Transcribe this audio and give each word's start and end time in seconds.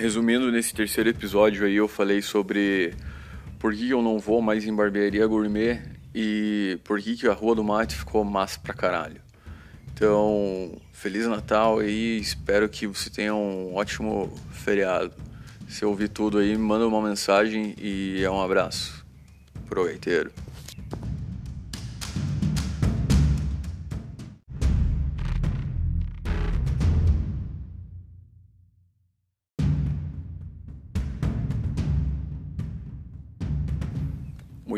resumindo, 0.00 0.50
nesse 0.50 0.74
terceiro 0.74 1.10
episódio 1.10 1.66
aí 1.66 1.76
eu 1.76 1.86
falei 1.86 2.22
sobre 2.22 2.94
por 3.58 3.74
que 3.74 3.90
eu 3.90 4.00
não 4.00 4.18
vou 4.18 4.40
mais 4.40 4.64
em 4.64 4.74
barbearia 4.74 5.26
gourmet 5.26 5.82
e 6.14 6.78
por 6.84 7.00
que, 7.00 7.16
que 7.16 7.28
a 7.28 7.32
Rua 7.34 7.54
do 7.54 7.62
Mate 7.62 7.94
ficou 7.94 8.24
massa 8.24 8.58
pra 8.58 8.72
caralho. 8.72 9.20
Então, 9.92 10.80
Feliz 10.90 11.26
Natal 11.26 11.80
aí, 11.80 12.18
espero 12.18 12.66
que 12.68 12.86
você 12.86 13.10
tenha 13.10 13.34
um 13.34 13.74
ótimo 13.74 14.32
feriado. 14.50 15.12
Se 15.68 15.84
ouvir 15.84 16.08
tudo 16.08 16.38
aí, 16.38 16.56
manda 16.56 16.86
uma 16.86 17.06
mensagem 17.06 17.74
e 17.78 18.22
é 18.24 18.30
um 18.30 18.40
abraço. 18.40 19.04
Proveiteiro. 19.68 20.32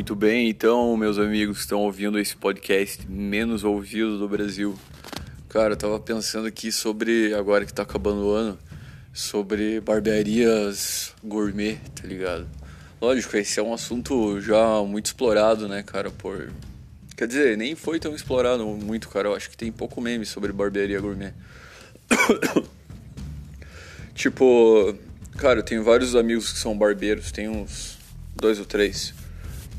Muito 0.03 0.17
bem, 0.17 0.49
então, 0.49 0.97
meus 0.97 1.17
amigos 1.17 1.59
que 1.59 1.63
estão 1.63 1.79
ouvindo 1.79 2.19
esse 2.19 2.35
podcast 2.35 3.09
menos 3.09 3.63
ouvido 3.63 4.19
do 4.19 4.29
Brasil. 4.29 4.77
Cara, 5.49 5.75
eu 5.75 5.77
tava 5.77 6.01
pensando 6.01 6.49
aqui 6.49 6.73
sobre, 6.73 7.33
agora 7.35 7.65
que 7.65 7.73
tá 7.73 7.83
acabando 7.83 8.27
o 8.27 8.33
ano, 8.33 8.59
sobre 9.13 9.81
barbearias 9.81 11.15
gourmet, 11.23 11.79
tá 11.95 12.05
ligado? 12.05 12.49
Lógico, 13.01 13.37
esse 13.37 13.61
é 13.61 13.63
um 13.63 13.73
assunto 13.73 14.41
já 14.41 14.83
muito 14.83 15.07
explorado, 15.07 15.69
né, 15.69 15.85
cara, 15.85 16.11
por... 16.11 16.51
Quer 17.17 17.29
dizer, 17.29 17.57
nem 17.57 17.77
foi 17.77 18.01
tão 18.01 18.13
explorado 18.13 18.67
muito, 18.67 19.09
cara. 19.09 19.29
Eu 19.29 19.37
acho 19.37 19.51
que 19.51 19.57
tem 19.57 19.71
pouco 19.71 20.01
meme 20.01 20.27
sobre 20.27 20.53
barbearia 20.53 21.01
gourmet. 21.01 21.33
tipo, 24.17 24.97
cara, 25.39 25.61
eu 25.61 25.63
tenho 25.63 25.85
vários 25.85 26.17
amigos 26.17 26.53
que 26.53 26.59
são 26.59 26.77
barbeiros, 26.77 27.31
tem 27.31 27.49
uns 27.49 27.99
dois 28.35 28.59
ou 28.59 28.65
três. 28.65 29.22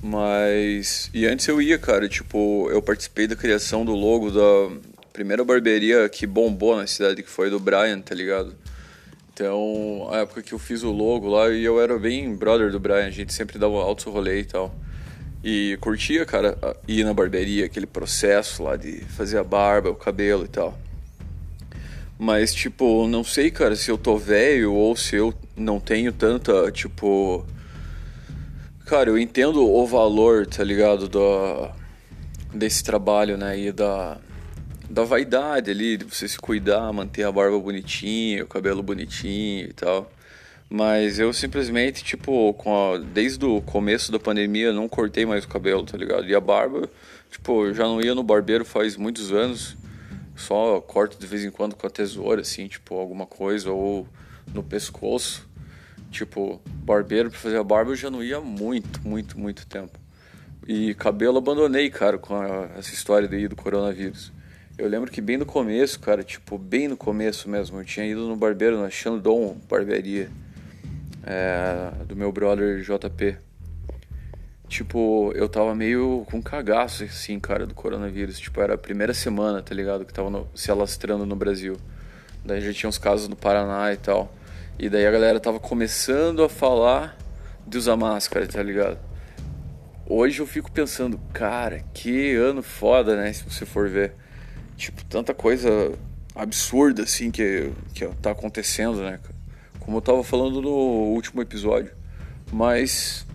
Mas. 0.03 1.09
E 1.13 1.25
antes 1.25 1.47
eu 1.47 1.61
ia, 1.61 1.79
cara, 1.79 2.09
tipo, 2.09 2.69
eu 2.69 2.81
participei 2.81 3.25
da 3.25 3.37
criação 3.37 3.85
do 3.85 3.93
logo 3.93 4.29
da 4.29 4.75
primeira 5.13 5.45
barbearia 5.45 6.09
que 6.09 6.27
bombou 6.27 6.75
na 6.75 6.85
cidade, 6.85 7.23
que 7.23 7.29
foi 7.29 7.49
do 7.49 7.57
Brian, 7.57 8.01
tá 8.01 8.13
ligado? 8.13 8.53
Então, 9.33 10.09
a 10.11 10.17
época 10.17 10.41
que 10.41 10.51
eu 10.51 10.59
fiz 10.59 10.83
o 10.83 10.91
logo 10.91 11.29
lá, 11.29 11.49
e 11.49 11.63
eu 11.63 11.79
era 11.79 11.97
bem 11.97 12.35
brother 12.35 12.69
do 12.69 12.81
Brian, 12.81 13.05
a 13.05 13.09
gente 13.09 13.31
sempre 13.33 13.57
dava 13.57 13.75
alto 13.75 14.09
rolê 14.09 14.41
e 14.41 14.43
tal. 14.43 14.75
E 15.41 15.77
curtia, 15.79 16.25
cara, 16.25 16.57
ir 16.85 17.05
na 17.05 17.13
barbearia, 17.13 17.65
aquele 17.65 17.85
processo 17.85 18.61
lá 18.61 18.75
de 18.75 19.05
fazer 19.05 19.37
a 19.37 19.43
barba, 19.43 19.89
o 19.89 19.95
cabelo 19.95 20.43
e 20.43 20.49
tal. 20.49 20.77
Mas, 22.19 22.53
tipo, 22.53 23.07
não 23.07 23.23
sei, 23.23 23.49
cara, 23.49 23.75
se 23.75 23.89
eu 23.89 23.97
tô 23.97 24.17
velho 24.17 24.73
ou 24.73 24.97
se 24.97 25.15
eu 25.15 25.33
não 25.55 25.79
tenho 25.79 26.11
tanta, 26.11 26.69
tipo 26.71 27.45
Cara, 28.93 29.09
eu 29.09 29.17
entendo 29.17 29.67
o 29.67 29.87
valor, 29.87 30.45
tá 30.45 30.63
ligado, 30.63 31.09
do, 31.09 31.67
desse 32.53 32.83
trabalho, 32.83 33.35
né, 33.35 33.57
e 33.57 33.71
da, 33.71 34.19
da 34.87 35.03
vaidade 35.03 35.71
ali, 35.71 35.97
de 35.97 36.05
você 36.05 36.27
se 36.27 36.37
cuidar, 36.37 36.93
manter 36.93 37.23
a 37.23 37.31
barba 37.31 37.57
bonitinha, 37.57 38.43
o 38.43 38.47
cabelo 38.47 38.83
bonitinho 38.83 39.67
e 39.67 39.73
tal. 39.73 40.11
Mas 40.69 41.17
eu 41.17 41.33
simplesmente, 41.33 42.03
tipo, 42.03 42.55
a, 42.67 42.99
desde 42.99 43.43
o 43.43 43.63
começo 43.63 44.11
da 44.11 44.19
pandemia, 44.19 44.71
não 44.71 44.87
cortei 44.87 45.25
mais 45.25 45.43
o 45.43 45.47
cabelo, 45.47 45.83
tá 45.83 45.97
ligado? 45.97 46.27
E 46.27 46.35
a 46.35 46.39
barba, 46.39 46.87
tipo, 47.31 47.65
eu 47.65 47.73
já 47.73 47.85
não 47.85 47.99
ia 47.99 48.13
no 48.13 48.21
barbeiro 48.21 48.63
faz 48.63 48.95
muitos 48.95 49.31
anos. 49.33 49.75
Só 50.35 50.79
corto 50.79 51.17
de 51.17 51.25
vez 51.25 51.43
em 51.43 51.49
quando 51.49 51.75
com 51.75 51.87
a 51.87 51.89
tesoura, 51.89 52.41
assim, 52.41 52.67
tipo, 52.67 52.93
alguma 52.93 53.25
coisa, 53.25 53.71
ou 53.71 54.07
no 54.53 54.61
pescoço. 54.61 55.51
Tipo, 56.13 56.61
barbeiro 56.85 57.31
pra 57.31 57.39
fazer 57.39 57.57
a 57.57 57.63
barba 57.63 57.89
eu 57.89 57.95
já 57.95 58.07
não 58.07 58.23
ia 58.23 58.39
muito, 58.39 59.01
muito, 59.05 59.37
muito 59.37 59.65
tempo. 59.65 59.97
E 60.67 60.93
cabelo 60.93 61.39
abandonei, 61.39 61.89
cara, 61.89 62.19
com 62.19 62.35
a, 62.35 62.69
essa 62.77 62.93
história 62.93 63.27
daí 63.27 63.47
do 63.47 63.55
coronavírus. 63.55 64.31
Eu 64.77 64.87
lembro 64.87 65.09
que 65.09 65.19
bem 65.19 65.37
no 65.37 65.45
começo, 65.45 65.99
cara, 65.99 66.23
tipo, 66.23 66.55
bem 66.55 66.87
no 66.87 66.95
começo 66.95 67.49
mesmo, 67.49 67.79
eu 67.79 67.83
tinha 67.83 68.05
ido 68.05 68.27
no 68.27 68.35
barbeiro, 68.35 68.79
na 68.79 68.91
Shandong 68.91 69.57
Barbearia, 69.67 70.29
é, 71.25 71.91
do 72.05 72.15
meu 72.15 72.31
brother 72.31 72.81
JP. 72.81 73.35
Tipo, 74.67 75.31
eu 75.33 75.49
tava 75.49 75.73
meio 75.73 76.25
com 76.29 76.43
cagaço, 76.43 77.03
assim, 77.05 77.39
cara, 77.39 77.65
do 77.65 77.73
coronavírus. 77.73 78.39
Tipo, 78.39 78.61
era 78.61 78.75
a 78.75 78.77
primeira 78.77 79.15
semana, 79.15 79.63
tá 79.63 79.73
ligado, 79.73 80.05
que 80.05 80.13
tava 80.13 80.29
no, 80.29 80.47
se 80.53 80.69
alastrando 80.69 81.25
no 81.25 81.35
Brasil. 81.35 81.75
Daí 82.45 82.61
já 82.61 82.71
tinha 82.71 82.87
uns 82.87 82.99
casos 82.99 83.27
no 83.27 83.35
Paraná 83.35 83.91
e 83.91 83.97
tal. 83.97 84.31
E 84.77 84.89
daí 84.89 85.05
a 85.05 85.11
galera 85.11 85.39
tava 85.39 85.59
começando 85.59 86.43
a 86.43 86.49
falar 86.49 87.17
de 87.65 87.77
usar 87.77 87.95
máscara, 87.95 88.47
tá 88.47 88.61
ligado? 88.61 88.99
Hoje 90.05 90.41
eu 90.41 90.47
fico 90.47 90.71
pensando, 90.71 91.19
cara, 91.31 91.83
que 91.93 92.35
ano 92.35 92.61
foda, 92.61 93.15
né? 93.15 93.31
Se 93.31 93.43
você 93.43 93.65
for 93.65 93.87
ver. 93.87 94.13
Tipo, 94.75 95.05
tanta 95.05 95.33
coisa 95.33 95.93
absurda 96.35 97.03
assim 97.03 97.29
que, 97.29 97.71
que 97.93 98.05
tá 98.21 98.31
acontecendo, 98.31 99.01
né? 99.01 99.19
Como 99.79 99.97
eu 99.97 100.01
tava 100.01 100.23
falando 100.23 100.61
no 100.61 100.69
último 100.69 101.41
episódio. 101.41 101.91
Mas, 102.51 103.25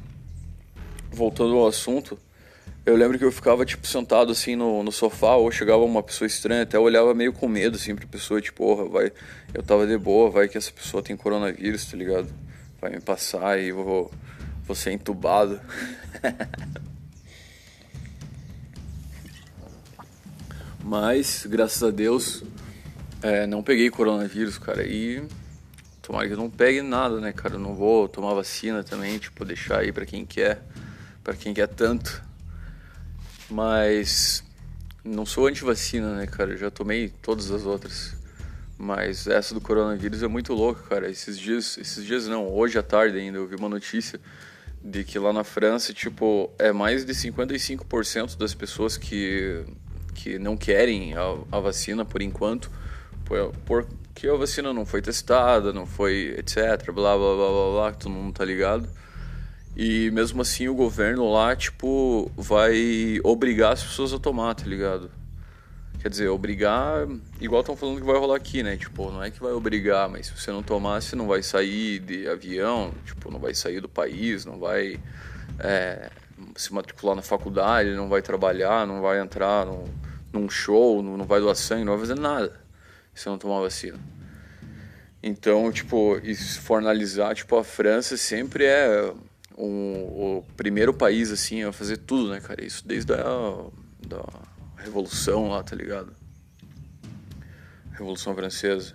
voltando 1.11 1.57
ao 1.57 1.69
assunto, 1.69 2.19
eu 2.89 2.97
lembro 2.97 3.19
que 3.19 3.25
eu 3.25 3.31
ficava, 3.31 3.67
tipo, 3.67 3.87
sentado, 3.87 4.33
assim, 4.33 4.57
no, 4.57 4.83
no 4.83 4.91
sofá, 4.91 5.37
ou 5.37 5.53
chegava 5.53 5.85
uma 5.85 6.03
pessoa 6.03 6.27
estranha, 6.27 6.63
até 6.63 6.79
olhava 6.79 7.13
meio 7.13 7.35
com 7.35 7.47
medo, 7.47 7.77
assim, 7.77 7.95
pra 7.95 8.07
pessoa, 8.07 8.41
tipo, 8.41 8.65
porra, 8.65 8.89
vai... 8.89 9.13
Eu 9.53 9.63
tava 9.63 9.87
de 9.87 9.99
boa, 9.99 10.31
vai 10.31 10.49
que 10.49 10.57
essa 10.57 10.73
pessoa 10.73 11.03
tem 11.03 11.15
coronavírus, 11.15 11.85
tá 11.85 11.99
ligado? 11.99 12.29
Vai 12.81 12.93
me 12.93 13.01
passar 13.01 13.61
e 13.61 13.73
vou, 13.73 14.11
vou 14.65 14.75
ser 14.75 14.93
entubado. 14.93 15.61
Mas, 20.83 21.45
graças 21.47 21.83
a 21.83 21.91
Deus, 21.91 22.43
é, 23.21 23.47
não 23.47 23.63
peguei 23.63 23.91
coronavírus, 23.91 24.57
cara, 24.57 24.83
e... 24.87 25.23
Tomara 26.01 26.27
que 26.27 26.33
eu 26.33 26.39
não 26.39 26.49
pegue 26.49 26.81
nada, 26.81 27.21
né, 27.21 27.35
cara? 27.35 27.57
Eu 27.57 27.61
não 27.61 27.75
vou 27.75 28.09
tomar 28.09 28.33
vacina 28.33 28.83
também, 28.83 29.19
tipo, 29.19 29.45
deixar 29.45 29.81
aí 29.81 29.93
pra 29.93 30.07
quem 30.07 30.25
quer, 30.25 30.63
pra 31.23 31.35
quem 31.35 31.53
quer 31.53 31.69
tanto. 31.69 32.27
Mas 33.51 34.45
não 35.05 35.25
sou 35.25 35.47
anti-vacina, 35.47 36.15
né, 36.17 36.27
cara? 36.27 36.57
Já 36.57 36.71
tomei 36.71 37.09
todas 37.23 37.51
as 37.51 37.65
outras. 37.65 38.15
Mas 38.77 39.27
essa 39.27 39.55
do 39.55 39.61
coronavírus 39.61 40.23
é 40.23 40.29
muito 40.29 40.53
louca, 40.53 40.83
cara. 40.89 41.11
Esses 41.11 41.39
dias, 41.39 41.77
esses 41.79 42.05
dias 42.05 42.27
não, 42.29 42.49
hoje 42.49 42.79
à 42.79 42.83
tarde 42.83 43.19
ainda 43.19 43.39
eu 43.39 43.47
vi 43.47 43.57
uma 43.57 43.69
notícia 43.69 44.21
de 44.83 45.03
que 45.03 45.19
lá 45.19 45.33
na 45.33 45.43
França, 45.43 45.93
tipo, 45.93 46.51
é 46.59 46.73
mais 46.73 47.05
de 47.05 47.13
55% 47.13 48.37
das 48.37 48.55
pessoas 48.55 48.97
que, 48.97 49.65
que 50.15 50.39
não 50.39 50.57
querem 50.57 51.15
a, 51.15 51.23
a 51.51 51.61
vacina 51.61 52.05
por 52.05 52.23
enquanto, 52.23 52.71
por, 53.25 53.53
porque 53.65 54.29
a 54.29 54.35
vacina 54.35 54.73
não 54.73 54.87
foi 54.87 55.03
testada, 55.03 55.73
não 55.73 55.87
foi 55.87 56.35
etc, 56.39 56.93
blá 56.93 57.17
blá 57.17 57.35
blá 57.35 57.49
blá 57.49 57.73
blá, 57.73 57.93
todo 57.93 58.11
mundo 58.11 58.33
tá 58.33 58.45
ligado. 58.45 58.89
E 59.79 60.11
mesmo 60.11 60.43
assim 60.43 60.67
o 60.67 60.75
governo 60.75 61.31
lá, 61.31 61.55
tipo, 61.55 62.29
vai 62.37 63.21
obrigar 63.23 63.75
as 63.75 63.85
pessoas 63.85 64.13
a 64.13 64.19
tomar, 64.19 64.53
tá 64.57 64.65
ligado? 64.67 65.09
Quer 66.01 66.09
dizer, 66.09 66.29
obrigar, 66.29 67.07
igual 67.41 67.61
estão 67.61 67.77
falando 67.77 68.01
que 68.01 68.07
vai 68.07 68.19
rolar 68.19 68.35
aqui, 68.35 68.61
né? 68.61 68.77
Tipo, 68.77 69.13
não 69.13 69.23
é 69.23 69.31
que 69.31 69.41
vai 69.41 69.53
obrigar, 69.53 70.09
mas 70.09 70.27
se 70.27 70.37
você 70.37 70.51
não 70.51 70.65
tomar, 70.65 71.01
você 71.01 71.15
não 71.15 71.29
vai 71.29 71.45
sair 71.45 72.01
de 72.01 72.27
avião, 72.27 72.93
tipo, 73.05 73.31
não 73.31 73.39
vai 73.39 73.55
sair 73.55 73.81
do 73.81 73.89
país, 73.89 74.45
não 74.45 74.59
vai 74.59 74.99
é, 75.61 76.11
se 76.57 76.75
matricular 76.75 77.15
na 77.15 77.23
faculdade, 77.23 77.95
não 77.95 78.09
vai 78.09 78.21
trabalhar, 78.21 78.85
não 78.85 79.01
vai 79.01 79.21
entrar 79.21 79.65
num, 79.65 79.85
num 80.33 80.51
show, 80.51 81.01
não, 81.05 81.17
não 81.17 81.25
vai 81.25 81.39
doar 81.39 81.55
sangue, 81.55 81.85
não 81.85 81.93
vai 81.93 82.01
fazer 82.01 82.21
nada 82.21 82.61
se 83.15 83.29
não 83.29 83.39
tomar 83.39 83.61
vacina. 83.61 83.99
Então, 85.23 85.71
tipo, 85.71 86.19
e 86.25 86.35
se 86.35 86.59
for 86.59 86.79
analisar, 86.79 87.37
tipo, 87.37 87.57
a 87.57 87.63
França 87.63 88.17
sempre 88.17 88.65
é 88.65 89.13
o 89.65 90.45
primeiro 90.57 90.95
país, 90.95 91.31
assim, 91.31 91.63
a 91.65 91.73
fazer 91.73 91.99
tudo, 91.99 92.31
né, 92.31 92.41
cara? 92.41 92.65
Isso 92.65 92.87
desde 92.87 93.13
a 93.13 93.67
da 94.07 94.25
Revolução 94.77 95.49
lá, 95.49 95.63
tá 95.63 95.75
ligado? 95.75 96.13
Revolução 97.91 98.35
Francesa. 98.35 98.95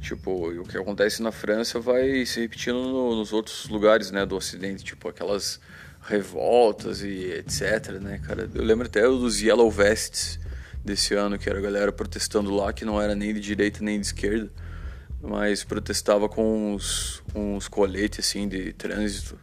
Tipo, 0.00 0.48
o 0.48 0.64
que 0.64 0.76
acontece 0.76 1.22
na 1.22 1.30
França 1.30 1.78
vai 1.78 2.26
se 2.26 2.40
repetindo 2.40 2.74
no, 2.74 3.14
nos 3.14 3.32
outros 3.32 3.68
lugares, 3.68 4.10
né, 4.10 4.26
do 4.26 4.34
Ocidente, 4.34 4.82
tipo 4.82 5.08
aquelas 5.08 5.60
revoltas 6.02 7.02
e 7.02 7.30
etc, 7.30 8.00
né, 8.00 8.18
cara? 8.18 8.50
Eu 8.52 8.64
lembro 8.64 8.86
até 8.86 9.02
dos 9.02 9.40
Yellow 9.40 9.70
Vests 9.70 10.40
desse 10.84 11.14
ano, 11.14 11.38
que 11.38 11.48
era 11.48 11.58
a 11.58 11.62
galera 11.62 11.92
protestando 11.92 12.52
lá, 12.52 12.72
que 12.72 12.84
não 12.84 13.00
era 13.00 13.14
nem 13.14 13.32
de 13.32 13.40
direita 13.40 13.84
nem 13.84 14.00
de 14.00 14.06
esquerda, 14.06 14.50
mas 15.20 15.62
protestava 15.62 16.28
com 16.28 16.74
uns, 16.74 17.22
uns 17.32 17.68
coletes, 17.68 18.26
assim, 18.26 18.48
de 18.48 18.72
trânsito, 18.72 19.38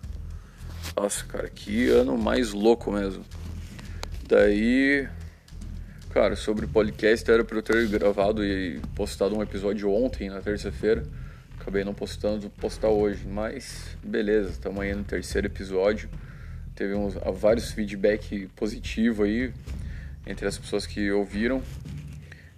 nossa, 1.01 1.23
cara, 1.23 1.49
que 1.49 1.87
ano 1.87 2.17
mais 2.17 2.51
louco 2.51 2.91
mesmo. 2.91 3.23
Daí, 4.27 5.07
cara, 6.09 6.35
sobre 6.35 6.67
podcast, 6.67 7.31
era 7.31 7.41
pra 7.43 7.57
eu 7.57 7.63
ter 7.63 7.87
gravado 7.87 8.45
e 8.45 8.81
postado 8.95 9.37
um 9.37 9.41
episódio 9.41 9.89
ontem, 9.89 10.29
na 10.29 10.41
terça-feira. 10.41 11.03
Acabei 11.57 11.85
não 11.85 11.93
postando, 11.93 12.49
postar 12.49 12.89
hoje, 12.89 13.25
mas 13.25 13.97
beleza, 14.03 14.49
estamos 14.49 14.81
aí 14.81 14.93
no 14.93 15.05
terceiro 15.05 15.47
episódio. 15.47 16.09
Teve 16.75 16.93
uns, 16.95 17.13
vários 17.33 17.71
feedback 17.71 18.49
positivo 18.55 19.23
aí 19.23 19.53
entre 20.27 20.47
as 20.47 20.57
pessoas 20.57 20.85
que 20.85 21.09
ouviram. 21.11 21.63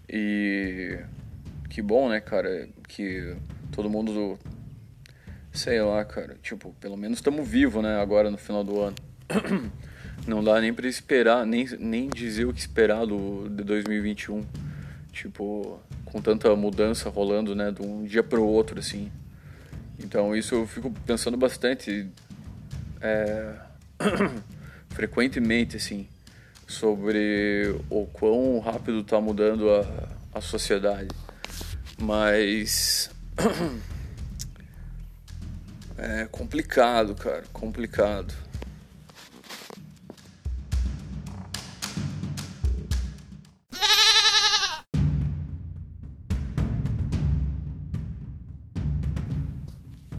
E 0.10 0.98
que 1.70 1.82
bom, 1.82 2.10
né, 2.10 2.20
cara, 2.20 2.68
que 2.88 3.36
todo 3.72 3.88
mundo 3.88 4.40
sei 5.54 5.82
lá, 5.82 6.04
cara, 6.06 6.38
tipo, 6.42 6.74
pelo 6.80 6.98
menos 6.98 7.18
estamos 7.18 7.48
vivos, 7.48 7.84
né, 7.84 8.00
agora 8.00 8.32
no 8.32 8.38
final 8.38 8.64
do 8.64 8.80
ano. 8.80 8.96
Não 10.28 10.44
dá 10.44 10.62
nem 10.62 10.74
para 10.74 10.88
esperar, 10.88 11.46
nem, 11.46 11.66
nem 11.80 12.08
dizer 12.08 12.46
o 12.46 12.54
que 12.54 12.60
esperar 12.60 13.06
do, 13.06 13.50
de 13.50 13.64
2021. 13.64 14.46
Tipo, 15.12 15.80
com 16.06 16.22
tanta 16.22 16.56
mudança 16.56 17.10
rolando, 17.10 17.56
né, 17.56 17.72
de 17.72 17.82
um 17.82 18.04
dia 18.04 18.22
pro 18.22 18.46
outro, 18.46 18.80
assim. 18.80 19.12
Então 20.00 20.36
isso 20.36 20.56
eu 20.56 20.68
fico 20.68 20.92
pensando 21.06 21.38
bastante, 21.38 22.08
é, 23.02 23.54
frequentemente, 24.90 25.76
assim, 25.78 26.08
sobre 26.68 27.76
o 27.90 28.06
quão 28.06 28.60
rápido 28.60 29.04
tá 29.04 29.20
mudando 29.20 29.70
a, 29.72 30.38
a 30.38 30.42
sociedade. 30.42 31.10
Mas 32.00 33.10
é 36.02 36.28
complicado, 36.32 37.14
cara, 37.14 37.44
complicado. 37.54 38.34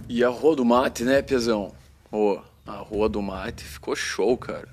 E 0.08 0.23
a 0.23 0.29
Rua 0.29 0.55
do 0.55 0.64
Mate, 0.64 1.02
né, 1.02 1.20
Piazão? 1.20 1.75
Oh, 2.12 2.38
a 2.64 2.76
Rua 2.76 3.08
do 3.08 3.20
Mate 3.20 3.64
ficou 3.64 3.96
show, 3.96 4.37
cara. 4.37 4.69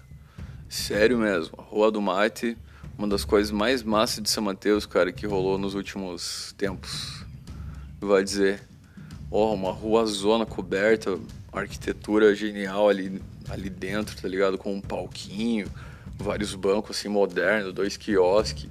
Sério 0.67 1.17
mesmo. 1.17 1.55
A 1.57 1.63
Rua 1.63 1.89
do 1.89 2.01
Mate, 2.01 2.55
uma 2.95 3.07
das 3.07 3.25
coisas 3.25 3.49
mais 3.49 3.81
massas 3.81 4.21
de 4.21 4.29
São 4.29 4.43
Mateus, 4.43 4.85
cara, 4.85 5.11
que 5.11 5.25
rolou 5.25 5.57
nos 5.57 5.73
últimos 5.73 6.53
tempos. 6.55 7.25
Vai 7.99 8.23
dizer. 8.23 8.68
Oh, 9.31 9.53
uma 9.53 9.71
rua 9.71 10.05
zona 10.05 10.45
coberta, 10.45 11.19
arquitetura 11.53 12.33
genial 12.35 12.89
ali, 12.89 13.21
ali 13.47 13.69
dentro, 13.69 14.19
tá 14.19 14.27
ligado? 14.27 14.57
Com 14.57 14.73
um 14.73 14.81
palquinho, 14.81 15.67
vários 16.17 16.55
bancos 16.55 16.97
assim 16.97 17.09
modernos, 17.09 17.73
dois 17.73 17.95
quiosques. 17.95 18.69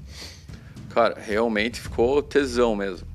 Cara, 0.90 1.19
realmente 1.20 1.81
ficou 1.81 2.22
tesão 2.22 2.75
mesmo. 2.75 3.06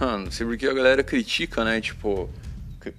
Não 0.00 0.30
sei 0.30 0.46
porque 0.46 0.66
a 0.66 0.72
galera 0.72 1.02
critica, 1.02 1.64
né? 1.64 1.80
Tipo, 1.80 2.30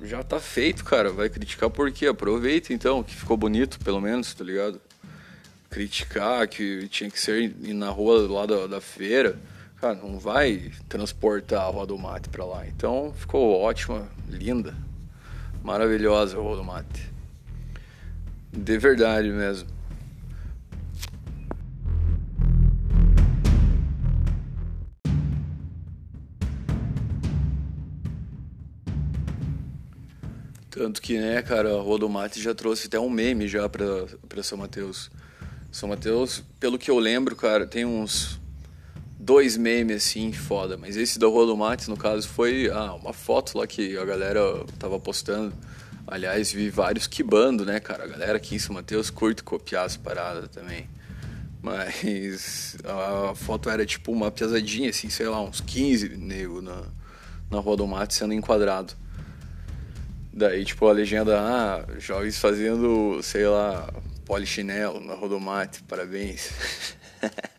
já 0.01 0.21
tá 0.21 0.39
feito, 0.39 0.83
cara. 0.83 1.11
Vai 1.11 1.29
criticar 1.29 1.69
por 1.69 1.91
quê? 1.91 2.07
Aproveita 2.07 2.73
então, 2.73 3.01
que 3.01 3.15
ficou 3.15 3.35
bonito, 3.35 3.79
pelo 3.79 3.99
menos, 3.99 4.33
tá 4.33 4.43
ligado? 4.43 4.79
Criticar 5.69 6.47
que 6.47 6.87
tinha 6.89 7.09
que 7.09 7.19
ser 7.19 7.55
na 7.59 7.89
rua 7.89 8.27
lá 8.29 8.45
da, 8.45 8.67
da 8.67 8.81
feira. 8.81 9.39
Cara, 9.81 9.95
não 9.95 10.19
vai 10.19 10.71
transportar 10.87 11.61
a 11.61 11.65
Rua 11.65 11.87
do 11.87 11.97
Mate 11.97 12.29
pra 12.29 12.45
lá. 12.45 12.67
Então 12.67 13.11
ficou 13.15 13.59
ótima, 13.59 14.07
linda, 14.29 14.75
maravilhosa 15.63 16.37
a 16.37 16.39
Rua 16.39 16.55
do 16.57 16.63
Mate. 16.63 17.11
De 18.53 18.77
verdade 18.77 19.29
mesmo. 19.29 19.67
Tanto 30.69 31.01
que, 31.01 31.17
né, 31.17 31.41
cara, 31.41 31.75
a 31.75 31.81
Rua 31.81 31.97
do 31.97 32.07
Mate 32.07 32.39
já 32.39 32.53
trouxe 32.53 32.85
até 32.85 32.99
um 32.99 33.09
meme 33.09 33.47
já 33.47 33.67
pra, 33.67 34.05
pra 34.29 34.43
São 34.43 34.59
Mateus. 34.59 35.09
São 35.71 35.89
Mateus, 35.89 36.43
pelo 36.59 36.77
que 36.77 36.91
eu 36.91 36.99
lembro, 36.99 37.35
cara, 37.35 37.65
tem 37.65 37.83
uns 37.83 38.40
dois 39.21 39.55
memes 39.55 39.97
assim, 39.97 40.33
foda. 40.33 40.75
Mas 40.77 40.97
esse 40.97 41.19
Rua 41.19 41.45
do 41.45 41.55
Mate, 41.55 41.89
no 41.89 41.95
caso, 41.95 42.27
foi 42.27 42.69
ah, 42.71 42.93
uma 42.93 43.13
foto 43.13 43.57
lá 43.57 43.67
que 43.67 43.97
a 43.97 44.03
galera 44.03 44.41
tava 44.79 44.99
postando. 44.99 45.53
Aliás, 46.07 46.51
vi 46.51 46.69
vários 46.69 47.07
quibando, 47.07 47.63
né, 47.63 47.79
cara? 47.79 48.03
A 48.03 48.07
galera 48.07 48.37
aqui 48.37 48.55
em 48.55 48.59
São 48.59 48.73
Mateus 48.73 49.09
curte 49.09 49.43
copiar 49.43 49.85
as 49.85 49.95
paradas 49.95 50.49
também. 50.49 50.89
Mas 51.61 52.75
a 52.83 53.35
foto 53.35 53.69
era 53.69 53.85
tipo 53.85 54.11
uma 54.11 54.31
piazadinha, 54.31 54.89
assim, 54.89 55.09
sei 55.09 55.27
lá, 55.27 55.39
uns 55.41 55.61
15 55.61 56.09
nego 56.17 56.59
na, 56.59 56.81
na 57.51 57.59
Rua 57.59 57.77
do 57.77 57.87
Mate 57.87 58.15
sendo 58.15 58.33
enquadrado. 58.33 58.93
Daí, 60.33 60.65
tipo, 60.65 60.87
a 60.87 60.91
legenda, 60.91 61.39
ah, 61.39 61.85
jovens 61.99 62.39
fazendo, 62.39 63.19
sei 63.21 63.45
lá, 63.45 63.93
polichinelo 64.25 64.99
na 64.99 65.13
Rodomate, 65.13 65.83
parabéns. 65.83 66.49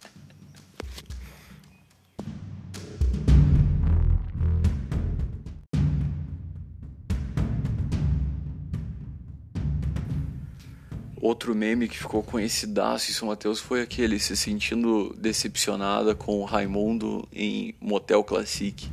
Outro 11.22 11.54
meme 11.54 11.88
que 11.88 11.96
ficou 11.96 12.22
conhecidaço 12.22 13.10
em 13.10 13.14
São 13.14 13.28
Mateus 13.28 13.60
foi 13.60 13.80
aquele 13.80 14.19
se 14.19 14.36
sentindo 14.36 15.14
decepcionada 15.16 16.14
com 16.14 16.40
o 16.40 16.44
Raimundo 16.44 17.26
em 17.32 17.74
Motel 17.80 18.22
Classic 18.22 18.90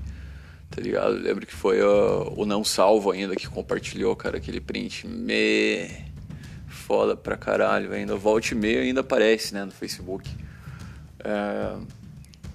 tá 0.70 0.82
ligado? 0.82 1.14
Lembro 1.14 1.46
que 1.46 1.54
foi 1.54 1.82
uh, 1.82 2.34
o 2.36 2.46
Não 2.46 2.64
Salvo 2.64 3.12
ainda 3.12 3.36
que 3.36 3.48
compartilhou, 3.48 4.16
cara, 4.16 4.38
aquele 4.38 4.62
print. 4.62 5.08
Me. 5.08 5.90
Foda 6.68 7.16
pra 7.16 7.36
caralho 7.36 7.92
ainda. 7.92 8.16
Volte 8.16 8.54
e 8.54 8.56
meio 8.56 8.82
ainda 8.82 9.02
aparece, 9.02 9.54
né, 9.54 9.66
no 9.66 9.72
Facebook. 9.72 10.30
É... 11.20 11.76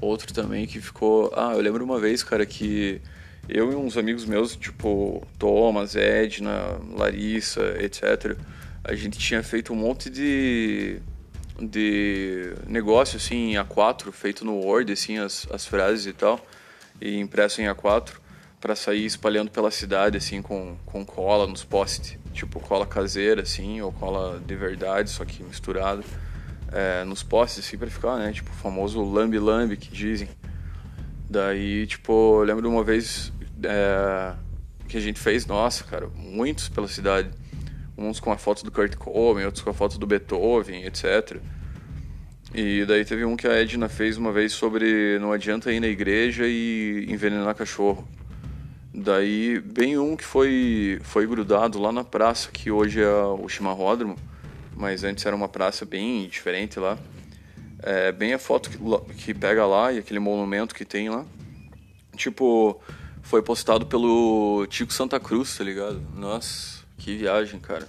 Outro 0.01 0.33
também 0.33 0.67
que 0.67 0.81
ficou. 0.81 1.33
Ah, 1.37 1.53
eu 1.55 1.61
lembro 1.61 1.85
uma 1.85 1.99
vez, 1.99 2.23
cara, 2.23 2.45
que 2.45 3.01
eu 3.49 3.73
e 3.73 3.75
uns 3.75 3.97
amigos 3.97 4.25
meus, 4.25 4.57
tipo 4.57 5.27
Thomas, 5.39 5.95
Edna, 5.95 6.79
Larissa, 6.97 7.77
etc., 7.81 8.37
a 8.85 8.95
gente 8.95 9.19
tinha 9.19 9.43
feito 9.43 9.73
um 9.73 9.77
monte 9.77 10.11
de 10.11 11.01
de 11.59 12.53
negócio 12.67 13.17
assim 13.17 13.53
em 13.53 13.55
A4, 13.55 14.11
feito 14.11 14.45
no 14.45 14.55
Word, 14.57 14.93
assim, 14.93 15.19
as, 15.19 15.47
as 15.53 15.65
frases 15.65 16.07
e 16.07 16.13
tal 16.13 16.45
e 17.01 17.19
impresso 17.19 17.61
em 17.61 17.67
A4 17.67 18.11
para 18.61 18.75
sair 18.75 19.05
espalhando 19.05 19.51
pela 19.51 19.71
cidade 19.71 20.17
assim 20.17 20.41
com, 20.43 20.77
com 20.87 21.05
cola 21.05 21.47
nos 21.47 21.63
postes, 21.65 22.19
tipo 22.33 22.61
cola 22.61 22.87
caseira 22.87 23.43
assim 23.43 23.81
ou 23.81 23.93
cola 23.93 24.43
de 24.45 24.57
verdade, 24.57 25.11
só 25.11 25.25
que 25.25 25.43
misturado 25.43 26.03
é, 26.73 27.05
nos 27.05 27.23
postes 27.23 27.65
assim 27.65 27.77
para 27.77 27.91
ficar, 27.91 28.17
né, 28.19 28.33
tipo 28.33 28.51
o 28.51 28.55
famoso 28.55 29.03
lambe 29.03 29.39
lambe 29.39 29.77
que 29.77 29.91
dizem. 29.91 30.29
Daí, 31.29 31.87
tipo, 31.87 32.41
eu 32.41 32.45
lembro 32.45 32.63
de 32.63 32.69
uma 32.69 32.85
vez 32.85 33.33
é, 33.63 34.35
que 34.87 34.97
a 34.97 35.01
gente 35.01 35.19
fez, 35.19 35.47
nossa, 35.47 35.83
cara, 35.83 36.07
muitos 36.15 36.69
pela 36.69 36.87
cidade. 36.87 37.31
Uns 37.97 38.19
com 38.19 38.33
a 38.33 38.37
foto 38.37 38.65
do 38.65 38.71
Kurt 38.71 38.97
Cobain, 38.97 39.45
outros 39.45 39.63
com 39.63 39.71
a 39.71 39.75
foto 39.75 39.99
do 39.99 40.07
Beethoven, 40.07 40.85
etc. 40.85 41.41
E 42.55 42.85
daí 42.85 43.05
teve 43.05 43.25
um 43.25 43.37
que 43.37 43.49
a 43.49 43.61
Edna 43.61 43.89
fez 43.89 44.17
uma 44.17 44.33
vez 44.33 44.53
sobre 44.53 45.19
não 45.19 45.33
adianta 45.33 45.73
ir 45.73 45.81
na 45.81 45.89
igreja 45.89 46.45
e 46.47 47.07
envenenar 47.09 47.55
cachorro. 47.55 48.07
Daí, 48.93 49.59
bem 49.59 49.99
um 49.99 50.15
que 50.15 50.25
foi, 50.25 51.01
foi 51.03 51.27
grudado 51.27 51.81
lá 51.81 51.91
na 51.91 52.05
praça, 52.05 52.49
que 52.53 52.71
hoje 52.71 53.03
é 53.03 53.09
o 53.09 53.49
chimarródromo, 53.49 54.17
mas 54.77 55.03
antes 55.03 55.27
era 55.27 55.35
uma 55.35 55.49
praça 55.49 55.85
bem 55.85 56.29
diferente 56.29 56.79
lá. 56.79 56.97
É 57.83 58.13
bem 58.13 58.33
a 58.33 58.39
foto 58.39 58.71
que, 58.71 59.15
que 59.15 59.35
pega 59.35 59.67
lá 59.67 59.93
e 59.93 59.99
aquele 59.99 60.21
monumento 60.21 60.77
que 60.77 60.85
tem 60.85 61.09
lá. 61.09 61.27
Tipo, 62.17 62.81
foi 63.21 63.43
postado 63.43 63.87
pelo 63.87 64.65
Tico 64.69 64.93
Santa 64.93 65.19
Cruz, 65.19 65.59
tá 65.59 65.65
ligado? 65.65 66.01
Nossa, 66.15 66.84
que 66.97 67.17
viagem, 67.17 67.61
cara. 67.61 67.89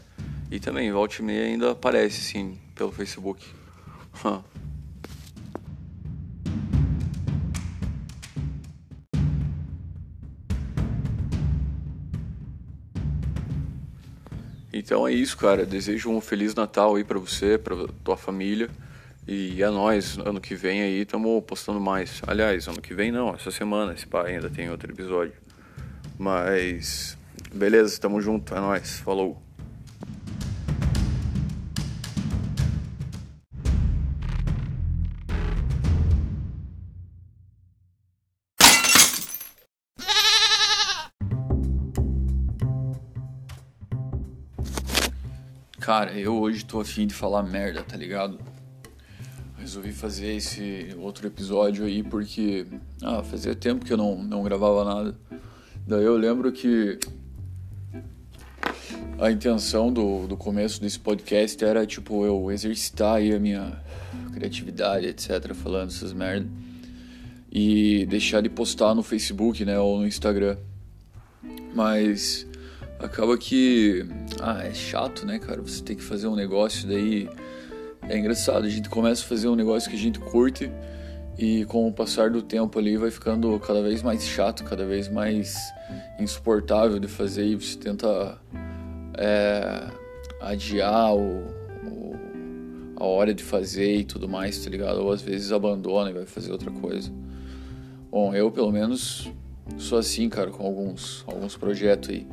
E 0.52 0.60
também, 0.60 0.92
volta 0.92 1.22
e 1.22 1.24
meia 1.24 1.46
ainda 1.46 1.72
aparece, 1.72 2.22
sim, 2.22 2.58
pelo 2.76 2.92
Facebook. 2.92 3.46
Então 14.78 15.08
é 15.08 15.14
isso, 15.14 15.38
cara. 15.38 15.66
Desejo 15.66 16.10
um 16.10 16.20
feliz 16.20 16.54
Natal 16.54 16.96
aí 16.96 17.04
para 17.04 17.18
você, 17.18 17.58
para 17.58 17.88
tua 18.04 18.18
família. 18.18 18.70
E 19.26 19.64
é 19.64 19.70
nóis, 19.70 20.18
ano 20.18 20.40
que 20.42 20.54
vem 20.54 20.82
aí 20.82 21.02
estamos 21.02 21.44
postando 21.46 21.80
mais. 21.80 22.22
Aliás, 22.28 22.68
ano 22.68 22.82
que 22.82 22.94
vem 22.94 23.12
não, 23.12 23.34
essa 23.34 23.50
semana, 23.50 23.94
esse 23.94 24.06
pai 24.06 24.36
ainda 24.36 24.50
tem 24.50 24.70
outro 24.70 24.92
episódio. 24.92 25.34
Mas 26.20 27.18
Beleza, 27.56 27.98
tamo 28.02 28.20
junto, 28.20 28.54
é 28.54 28.60
nóis, 28.60 29.00
falou. 29.00 29.42
Cara, 45.80 46.12
eu 46.20 46.36
hoje 46.36 46.66
tô 46.66 46.82
afim 46.82 47.08
de 47.08 47.14
falar 47.14 47.42
merda, 47.42 47.82
tá 47.84 47.96
ligado? 47.96 48.38
Resolvi 49.58 49.94
fazer 49.94 50.36
esse 50.36 50.94
outro 51.00 51.26
episódio 51.26 51.86
aí 51.86 52.04
porque 52.04 52.68
ah, 53.02 53.24
fazia 53.24 53.56
tempo 53.56 53.86
que 53.86 53.94
eu 53.94 53.98
não, 53.98 54.22
não 54.22 54.44
gravava 54.44 54.84
nada. 54.84 55.18
Daí 55.88 56.04
eu 56.04 56.18
lembro 56.18 56.52
que 56.52 57.00
a 59.20 59.32
intenção 59.32 59.92
do, 59.92 60.28
do 60.28 60.36
começo 60.36 60.82
desse 60.82 61.00
podcast 61.00 61.64
era 61.64 61.86
tipo 61.86 62.26
eu 62.26 62.52
exercitar 62.52 63.16
aí 63.16 63.34
a 63.34 63.40
minha 63.40 63.82
criatividade, 64.34 65.08
etc, 65.08 65.54
falando 65.54 65.90
essas 65.90 66.12
merda 66.12 66.48
e 67.52 68.06
deixar 68.08 68.42
de 68.42 68.50
postar 68.50 68.94
no 68.94 69.02
Facebook, 69.02 69.64
né, 69.64 69.80
ou 69.80 70.00
no 70.00 70.06
Instagram. 70.06 70.58
Mas 71.74 72.46
acaba 73.00 73.38
que 73.38 74.06
ah, 74.42 74.64
é 74.64 74.74
chato, 74.74 75.26
né, 75.26 75.40
cara? 75.40 75.62
Você 75.62 75.82
tem 75.82 75.96
que 75.96 76.04
fazer 76.04 76.28
um 76.28 76.36
negócio 76.36 76.86
daí 76.88 77.30
é 78.08 78.18
engraçado, 78.18 78.66
a 78.66 78.70
gente 78.70 78.90
começa 78.90 79.24
a 79.24 79.28
fazer 79.28 79.48
um 79.48 79.56
negócio 79.56 79.90
que 79.90 79.96
a 79.96 80.00
gente 80.00 80.20
curte 80.20 80.70
e 81.38 81.66
com 81.66 81.88
o 81.88 81.94
passar 81.94 82.30
do 82.30 82.42
tempo 82.42 82.78
ali 82.78 82.98
vai 82.98 83.10
ficando 83.10 83.58
cada 83.60 83.82
vez 83.82 84.04
mais 84.04 84.24
chato, 84.24 84.64
cada 84.64 84.86
vez 84.86 85.08
mais 85.08 85.58
insuportável 86.20 87.00
de 87.00 87.08
fazer 87.08 87.46
e 87.46 87.56
você 87.56 87.78
tenta 87.78 88.38
é, 89.18 89.88
adiar 90.42 91.14
o, 91.16 91.40
o, 91.84 92.16
a 92.96 93.04
hora 93.06 93.34
de 93.34 93.44
fazer 93.44 93.98
e 93.98 94.04
tudo 94.04 94.28
mais, 94.28 94.64
tá 94.64 94.70
ligado? 94.70 95.02
Ou 95.02 95.12
às 95.12 95.22
vezes 95.22 95.52
abandona 95.52 96.10
e 96.10 96.14
vai 96.14 96.26
fazer 96.26 96.52
outra 96.52 96.72
coisa. 96.72 97.12
Bom, 98.12 98.34
eu 98.34 98.52
pelo 98.52 98.72
menos 98.72 99.32
sou 99.78 99.98
assim, 99.98 100.30
cara, 100.30 100.52
com 100.52 100.66
alguns, 100.66 101.24
alguns 101.28 101.58
projetos 101.58 102.10
aí. 102.10 102.28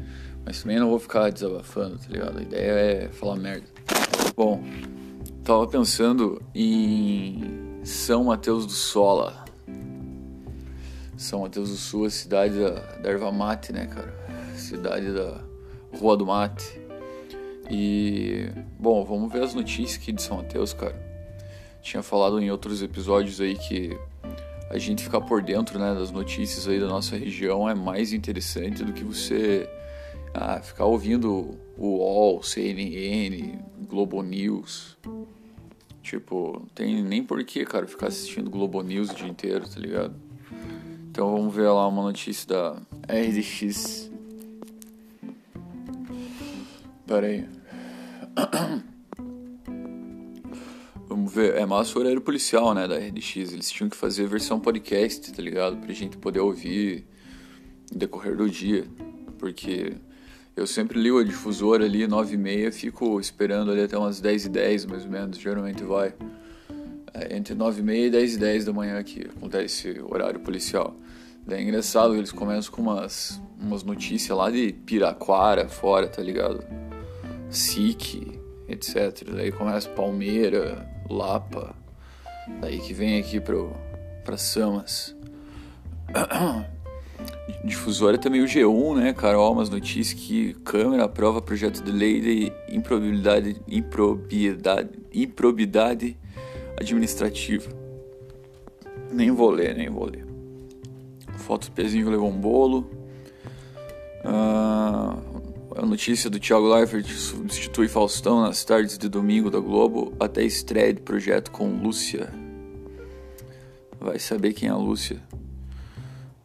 Mas 0.44 0.62
também 0.62 0.78
não 0.78 0.88
vou 0.88 0.98
ficar 0.98 1.30
desabafando, 1.30 1.98
tá 1.98 2.06
ligado? 2.08 2.38
A 2.38 2.42
ideia 2.42 2.70
é 2.70 3.08
falar 3.08 3.36
merda. 3.36 3.66
Bom, 4.36 4.62
tava 5.44 5.66
pensando 5.66 6.42
em 6.54 7.80
São 7.84 8.24
Mateus 8.24 8.66
do 8.66 8.72
Sola. 8.72 9.44
São 11.16 11.42
Mateus 11.42 11.70
do 11.70 11.76
Sul, 11.76 12.06
a 12.06 12.10
cidade 12.10 12.58
da, 12.58 12.70
da 12.70 13.10
erva 13.10 13.30
mate, 13.30 13.72
né, 13.72 13.86
cara? 13.86 14.12
Cidade 14.56 15.12
da 15.12 15.40
Rua 15.98 16.16
do 16.16 16.26
Mate. 16.26 16.80
E, 17.70 18.48
bom, 18.78 19.04
vamos 19.04 19.32
ver 19.32 19.42
as 19.42 19.54
notícias 19.54 20.00
aqui 20.00 20.12
de 20.12 20.22
São 20.22 20.38
Mateus, 20.38 20.72
cara. 20.72 21.00
Tinha 21.80 22.02
falado 22.02 22.40
em 22.40 22.50
outros 22.50 22.82
episódios 22.82 23.40
aí 23.40 23.56
que 23.56 23.98
a 24.70 24.78
gente 24.78 25.02
ficar 25.02 25.20
por 25.20 25.42
dentro, 25.42 25.78
né, 25.78 25.94
das 25.94 26.10
notícias 26.10 26.66
aí 26.66 26.80
da 26.80 26.86
nossa 26.86 27.16
região 27.16 27.68
é 27.68 27.74
mais 27.74 28.12
interessante 28.12 28.82
do 28.82 28.92
que 28.92 29.04
você 29.04 29.68
ah, 30.34 30.60
ficar 30.62 30.86
ouvindo 30.86 31.58
o 31.76 31.98
UOL, 31.98 32.42
CNN, 32.42 33.58
Globo 33.88 34.22
News. 34.22 34.96
Tipo, 36.02 36.58
não 36.60 36.66
tem 36.74 37.02
nem 37.02 37.22
porquê, 37.22 37.64
cara, 37.64 37.86
ficar 37.86 38.08
assistindo 38.08 38.50
Globo 38.50 38.82
News 38.82 39.10
o 39.10 39.14
dia 39.14 39.28
inteiro, 39.28 39.68
tá 39.68 39.78
ligado? 39.78 40.14
Então 41.10 41.30
vamos 41.30 41.54
ver 41.54 41.68
lá 41.68 41.86
uma 41.86 42.02
notícia 42.02 42.48
da 42.48 42.82
RDX. 43.06 44.11
Pera 47.12 47.26
aí. 47.26 47.44
Vamos 51.06 51.34
ver, 51.34 51.56
é 51.56 51.66
massa 51.66 51.98
o 51.98 52.00
horário 52.00 52.22
policial, 52.22 52.72
né, 52.72 52.88
da 52.88 52.96
RDX. 52.96 53.52
Eles 53.52 53.70
tinham 53.70 53.90
que 53.90 53.96
fazer 53.98 54.26
versão 54.26 54.58
podcast, 54.58 55.30
tá 55.30 55.42
ligado? 55.42 55.76
Pra 55.76 55.92
gente 55.92 56.16
poder 56.16 56.40
ouvir 56.40 57.04
no 57.92 57.98
decorrer 57.98 58.34
do 58.34 58.48
dia. 58.48 58.86
Porque 59.38 59.92
eu 60.56 60.66
sempre 60.66 60.98
ligo 60.98 61.18
a 61.18 61.22
difusora 61.22 61.84
ali, 61.84 62.06
9 62.06 62.32
e 62.32 62.38
meia, 62.38 62.72
fico 62.72 63.20
esperando 63.20 63.70
ali 63.72 63.82
até 63.82 63.98
umas 63.98 64.18
10 64.18 64.46
e 64.46 64.48
10, 64.48 64.86
mais 64.86 65.04
ou 65.04 65.10
menos, 65.10 65.36
geralmente 65.36 65.84
vai. 65.84 66.14
É 67.12 67.36
entre 67.36 67.54
9 67.54 67.80
e 67.80 67.84
meia 67.84 68.06
e 68.06 68.10
10 68.10 68.36
e 68.36 68.38
10 68.38 68.64
da 68.64 68.72
manhã 68.72 69.02
que 69.02 69.20
acontece 69.36 70.00
o 70.00 70.14
horário 70.14 70.40
policial. 70.40 70.96
Daí 71.46 71.58
é 71.58 71.62
engraçado, 71.62 72.14
eles 72.14 72.32
começam 72.32 72.72
com 72.72 72.80
umas, 72.80 73.38
umas 73.60 73.82
notícias 73.82 74.34
lá 74.34 74.50
de 74.50 74.72
Piraquara 74.72 75.68
fora, 75.68 76.08
tá 76.08 76.22
ligado? 76.22 76.64
SIC, 77.52 78.40
etc. 78.68 79.30
Daí 79.34 79.52
começa 79.52 79.88
Palmeira, 79.90 80.88
Lapa, 81.08 81.74
daí 82.60 82.80
que 82.80 82.94
vem 82.94 83.20
aqui 83.20 83.38
pro, 83.40 83.72
pra 84.24 84.36
Samas. 84.36 85.14
Difusora 87.64 88.18
também 88.18 88.42
o 88.42 88.46
G1, 88.46 88.96
né, 88.96 89.12
Carol? 89.12 89.52
Umas 89.52 89.70
notícias 89.70 90.18
que 90.18 90.54
Câmara 90.64 91.04
aprova 91.04 91.40
projeto 91.40 91.82
de 91.82 91.92
lei 91.92 92.20
de 92.20 92.52
improbidade, 92.74 93.60
improbidade, 93.68 94.90
improbidade 95.12 96.16
administrativa. 96.76 97.70
Nem 99.12 99.30
vou 99.30 99.50
ler, 99.50 99.76
nem 99.76 99.88
vou 99.88 100.06
ler. 100.06 100.26
Foto 101.36 101.66
do 101.66 101.72
pezinho 101.72 102.10
levou 102.10 102.28
um 102.28 102.36
bolo. 102.36 102.90
Ah, 104.24 105.16
a 105.76 105.86
notícia 105.86 106.28
do 106.28 106.38
Thiago 106.38 106.68
Leifert 106.68 107.06
substitui 107.06 107.88
Faustão 107.88 108.42
nas 108.42 108.64
tardes 108.64 108.98
de 108.98 109.08
domingo 109.08 109.50
da 109.50 109.58
Globo 109.58 110.12
até 110.20 110.42
estreia 110.42 110.92
de 110.92 111.00
projeto 111.00 111.50
com 111.50 111.68
Lúcia. 111.68 112.32
Vai 113.98 114.18
saber 114.18 114.52
quem 114.52 114.68
é 114.68 114.72
a 114.72 114.76
Lúcia. 114.76 115.22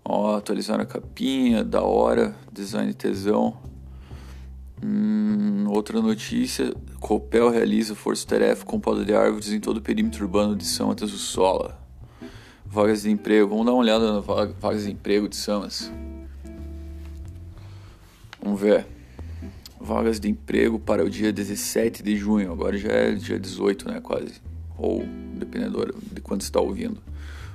Ó, 0.04 0.38
atualizaram 0.38 0.84
a 0.84 0.86
capinha, 0.86 1.64
da 1.64 1.82
hora, 1.82 2.36
design 2.52 2.94
tesão. 2.94 3.58
Hum, 4.84 5.66
outra 5.68 6.02
notícia: 6.02 6.74
Copel 7.00 7.50
realiza 7.50 7.96
força-tarefa 7.96 8.66
com 8.66 8.80
poda 8.80 9.04
de 9.04 9.14
árvores 9.14 9.52
em 9.52 9.60
todo 9.60 9.78
o 9.78 9.82
perímetro 9.82 10.24
urbano 10.24 10.56
de 10.56 10.66
São 10.66 10.94
do 10.94 11.08
Sola. 11.08 11.78
Vagas 12.66 13.02
de 13.02 13.10
emprego. 13.10 13.50
Vamos 13.50 13.66
dar 13.66 13.74
uma 13.74 13.82
olhada 13.82 14.14
nas 14.14 14.26
vagas 14.26 14.84
de 14.84 14.92
emprego 14.92 15.28
de 15.28 15.36
Samas. 15.36 15.92
Vamos 18.42 18.62
ver. 18.62 18.97
Vagas 19.80 20.20
de 20.20 20.30
emprego 20.30 20.80
para 20.80 21.04
o 21.04 21.10
dia 21.10 21.32
17 21.32 22.02
de 22.04 22.16
junho. 22.16 22.52
Agora 22.52 22.78
já 22.78 22.90
é 22.90 23.12
dia 23.12 23.40
18, 23.40 23.88
né? 23.90 24.02
Quase. 24.02 24.42
Ou 24.78 25.04
dependendo 25.36 25.96
de 26.12 26.22
quando 26.22 26.42
está 26.42 26.60
ouvindo. 26.60 27.02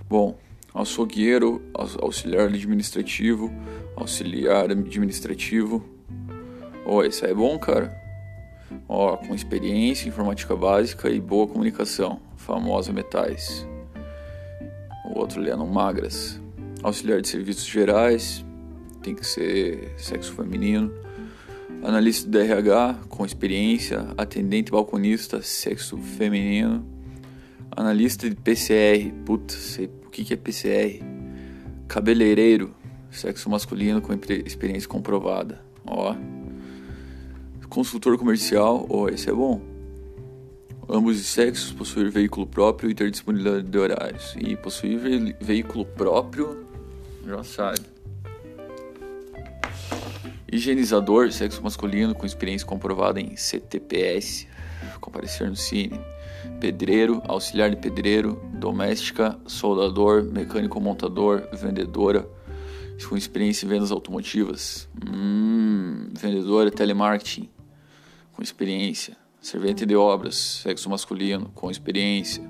Bom, 0.08 0.38
açougueiro, 0.74 1.62
auxiliar 1.74 2.46
administrativo, 2.46 3.52
auxiliar 3.96 4.70
administrativo. 4.70 5.84
Ó, 6.84 6.96
oh, 6.96 7.04
isso 7.04 7.24
aí 7.24 7.30
é 7.30 7.34
bom, 7.34 7.58
cara. 7.58 7.94
Ó, 8.88 9.14
oh, 9.14 9.18
com 9.18 9.34
experiência, 9.34 10.08
informática 10.08 10.56
básica 10.56 11.10
e 11.10 11.20
boa 11.20 11.46
comunicação. 11.46 12.20
Famosa 12.36 12.92
Metais. 12.92 13.66
O 15.04 15.18
outro 15.18 15.40
lendo 15.40 15.66
Magras. 15.66 16.40
Auxiliar 16.82 17.20
de 17.20 17.28
serviços 17.28 17.66
gerais, 17.66 18.44
tem 19.02 19.14
que 19.14 19.24
ser 19.24 19.94
sexo 19.96 20.32
feminino. 20.32 20.92
Analista 21.82 22.30
de 22.30 22.38
RH 22.38 23.00
com 23.08 23.26
experiência, 23.26 24.06
atendente 24.16 24.70
balconista, 24.70 25.42
sexo 25.42 25.98
feminino. 25.98 26.86
Analista 27.70 28.30
de 28.30 28.36
PCR, 28.36 29.12
puta, 29.24 29.52
sei 29.52 29.90
o 30.06 30.08
que 30.08 30.32
é 30.32 30.36
PCR. 30.36 31.02
Cabeleireiro, 31.88 32.72
sexo 33.10 33.50
masculino 33.50 34.00
com 34.00 34.12
experiência 34.46 34.88
comprovada. 34.88 35.60
Ó. 35.84 36.14
Consultor 37.68 38.16
comercial, 38.16 38.86
ó, 38.88 39.08
esse 39.08 39.28
é 39.28 39.32
bom. 39.32 39.60
Ambos 40.88 41.18
os 41.18 41.26
sexos 41.26 41.72
possuir 41.72 42.10
veículo 42.10 42.46
próprio 42.46 42.90
e 42.90 42.94
ter 42.94 43.10
disponibilidade 43.10 43.66
de 43.66 43.78
horários. 43.78 44.36
E 44.38 44.54
possuir 44.54 44.98
ve 44.98 45.34
veículo 45.40 45.84
próprio, 45.84 46.64
já 47.26 47.42
sabe. 47.42 47.81
Higienizador, 50.52 51.32
sexo 51.32 51.62
masculino 51.62 52.14
com 52.14 52.26
experiência 52.26 52.66
comprovada 52.66 53.18
em 53.18 53.34
CTPS, 53.34 54.46
comparecer 55.00 55.48
no 55.48 55.56
Cine. 55.56 55.98
Pedreiro, 56.60 57.22
auxiliar 57.26 57.70
de 57.70 57.76
pedreiro, 57.76 58.38
doméstica, 58.52 59.40
soldador, 59.46 60.22
mecânico 60.22 60.78
montador, 60.78 61.48
vendedora, 61.54 62.28
com 63.08 63.16
experiência 63.16 63.64
em 63.64 63.68
vendas 63.70 63.90
automotivas. 63.90 64.90
Hum, 65.10 66.10
vendedora, 66.12 66.70
telemarketing, 66.70 67.48
com 68.34 68.42
experiência. 68.42 69.16
Servente 69.40 69.86
de 69.86 69.96
obras, 69.96 70.36
sexo 70.36 70.90
masculino, 70.90 71.50
com 71.54 71.70
experiência. 71.70 72.44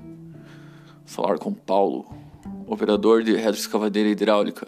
Falar 1.05 1.37
com 1.37 1.53
Paulo. 1.53 2.13
Operador 2.67 3.23
de 3.23 3.33
retroescavadeira 3.33 4.09
hidráulica, 4.09 4.67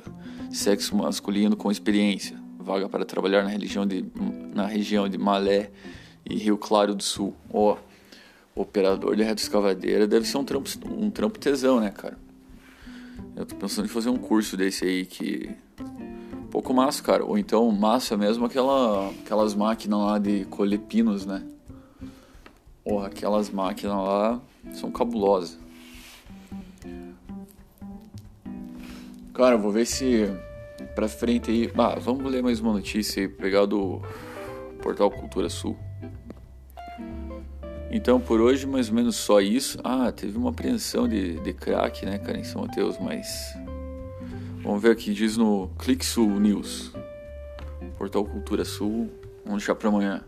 sexo 0.50 0.96
masculino 0.96 1.58
com 1.58 1.70
experiência 1.70 2.45
vaga 2.66 2.90
para 2.90 3.06
trabalhar 3.06 3.44
na 3.44 3.50
região 3.50 3.86
de, 3.86 4.04
na 4.54 4.66
região 4.66 5.08
de 5.08 5.18
Malé 5.20 5.70
e 6.26 6.36
Rio 6.36 6.58
Claro 6.58 6.96
do 6.96 7.04
Sul. 7.04 7.36
Ó, 7.54 7.78
oh, 8.56 8.62
operador 8.62 9.16
de 9.16 9.22
reta 9.22 9.40
escavadeira 9.40 10.08
deve 10.08 10.26
ser 10.26 10.38
um 10.40 10.44
trampo, 10.44 10.68
um 10.90 11.12
trampo 11.12 11.38
tesão, 11.38 11.80
né, 11.80 11.92
cara? 11.92 12.18
Eu 13.36 13.46
tô 13.46 13.56
pensando 13.56 13.86
em 13.86 13.90
fazer 13.90 14.10
um 14.10 14.18
curso 14.18 14.58
desse 14.58 14.84
aí 14.84 15.06
que. 15.06 15.50
Um 16.34 16.48
pouco 16.48 16.74
massa, 16.74 17.04
cara. 17.04 17.24
Ou 17.24 17.38
então 17.38 17.70
massa 17.72 18.18
mesmo 18.18 18.46
aquela, 18.46 19.10
aquelas 19.10 19.54
máquinas 19.54 20.00
lá 20.00 20.18
de 20.18 20.46
colher 20.46 20.80
pinos, 20.80 21.26
né? 21.26 21.44
Porra, 22.84 23.08
aquelas 23.08 23.50
máquinas 23.50 23.96
lá 23.96 24.42
são 24.74 24.90
cabulosas. 24.90 25.60
Cara, 29.34 29.58
vou 29.58 29.72
ver 29.72 29.86
se 29.86 30.30
pra 30.96 31.10
frente 31.10 31.52
aí. 31.52 31.70
Ah, 31.78 32.00
vamos 32.00 32.32
ler 32.32 32.42
mais 32.42 32.62
uma 32.62 32.72
notícia 32.72 33.22
aí, 33.22 33.28
pegar 33.28 33.66
do 33.66 34.02
Portal 34.82 35.12
Cultura 35.12 35.50
Sul. 35.50 35.78
Então 37.92 38.20
por 38.20 38.42
hoje 38.42 38.66
mais 38.66 38.90
ou 38.90 38.96
menos 38.96 39.18
só 39.18 39.42
isso. 39.42 39.78
Ah, 39.84 40.12
teve 40.12 40.38
uma 40.38 40.50
apreensão 40.50 41.08
de, 41.08 41.40
de 41.42 41.54
crack, 41.54 42.06
né, 42.06 42.18
cara, 42.18 42.40
em 42.40 42.44
São 42.44 42.62
Mateus, 42.62 42.98
mas. 42.98 43.54
Vamos 44.64 44.82
ver 44.82 44.92
aqui, 44.92 45.14
diz 45.14 45.38
no 45.38 45.70
Clique 45.78 46.06
Sul 46.06 46.40
News. 46.40 46.92
Portal 47.98 48.26
Cultura 48.26 48.66
Sul. 48.66 49.12
Vamos 49.44 49.60
deixar 49.60 49.76
pra 49.76 49.90
amanhã. 49.90 50.24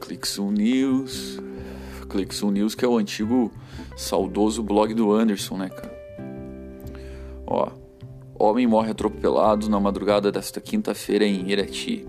Clique 0.00 0.26
Sul 0.26 0.52
News. 0.52 1.38
Clique 2.08 2.34
Sul 2.34 2.52
News, 2.52 2.74
que 2.74 2.84
é 2.84 2.88
o 2.88 2.96
antigo 2.96 3.52
saudoso 3.94 4.62
blog 4.62 4.94
do 4.94 5.12
Anderson, 5.12 5.58
né, 5.58 5.68
cara? 5.68 5.98
Ó, 7.46 7.70
homem 8.38 8.66
morre 8.66 8.90
atropelado 8.90 9.68
na 9.68 9.80
madrugada 9.80 10.30
desta 10.30 10.60
quinta-feira 10.60 11.24
em 11.24 11.50
Irati. 11.50 12.06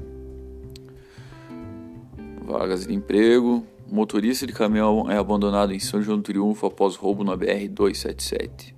Vagas 2.44 2.86
de 2.86 2.94
emprego. 2.94 3.66
Motorista 3.92 4.46
de 4.46 4.54
caminhão 4.54 5.10
é 5.10 5.18
abandonado 5.18 5.74
em 5.74 5.80
São 5.80 6.02
João 6.02 6.18
do 6.18 6.24
Triunfo 6.24 6.68
após 6.68 6.96
roubo 6.96 7.24
na 7.24 7.36
BR-277. 7.36 8.76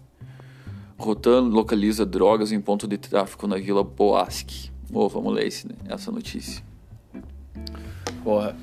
Rotan 0.98 1.42
localiza 1.42 2.06
drogas 2.06 2.54
em 2.54 2.62
ponto 2.62 2.88
de 2.88 2.98
tráfico 2.98 3.46
na 3.46 3.58
Vila 3.58 3.84
Boasque. 3.84 4.72
Oh, 4.94 5.10
vamos 5.10 5.34
ler 5.34 5.48
esse, 5.48 5.68
né? 5.68 5.76
essa 5.90 6.12
notícia. 6.12 6.64
Porra, 8.24 8.56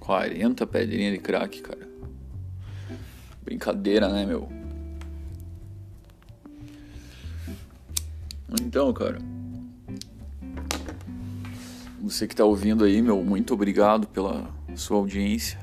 40 0.00 0.66
pedrinhas 0.66 1.12
de 1.14 1.18
crack, 1.20 1.62
cara. 1.62 1.88
Brincadeira, 3.42 4.08
né, 4.08 4.26
meu? 4.26 4.48
Então, 8.60 8.92
cara. 8.92 9.18
Você 12.02 12.26
que 12.26 12.36
tá 12.36 12.44
ouvindo 12.44 12.84
aí, 12.84 13.00
meu, 13.00 13.22
muito 13.24 13.54
obrigado 13.54 14.06
pela 14.06 14.46
sua 14.74 14.98
audiência. 14.98 15.58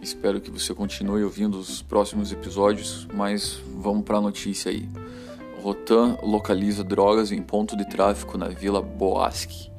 Espero 0.00 0.40
que 0.40 0.50
você 0.50 0.72
continue 0.72 1.24
ouvindo 1.24 1.58
os 1.58 1.82
próximos 1.82 2.32
episódios, 2.32 3.06
mas 3.12 3.60
vamos 3.76 4.04
para 4.04 4.18
a 4.18 4.20
notícia 4.20 4.70
aí. 4.70 4.88
Rotan 5.60 6.16
localiza 6.22 6.82
drogas 6.82 7.32
em 7.32 7.42
ponto 7.42 7.76
de 7.76 7.84
tráfico 7.86 8.38
na 8.38 8.48
Vila 8.48 8.80
Boasque. 8.80 9.70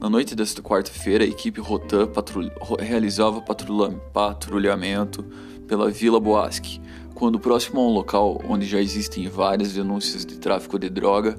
Na 0.00 0.08
noite 0.08 0.34
desta 0.34 0.62
quarta-feira, 0.62 1.24
a 1.24 1.26
equipe 1.26 1.60
Rotan 1.60 2.06
patrulha, 2.06 2.52
realizava 2.78 3.42
patrulhamento 3.42 5.24
pela 5.66 5.90
Vila 5.90 6.18
Boasque, 6.18 6.80
quando 7.18 7.40
próximo 7.40 7.80
a 7.80 7.84
um 7.84 7.90
local 7.90 8.40
onde 8.48 8.64
já 8.64 8.80
existem 8.80 9.28
várias 9.28 9.72
denúncias 9.72 10.24
de 10.24 10.36
tráfico 10.36 10.78
de 10.78 10.88
droga, 10.88 11.36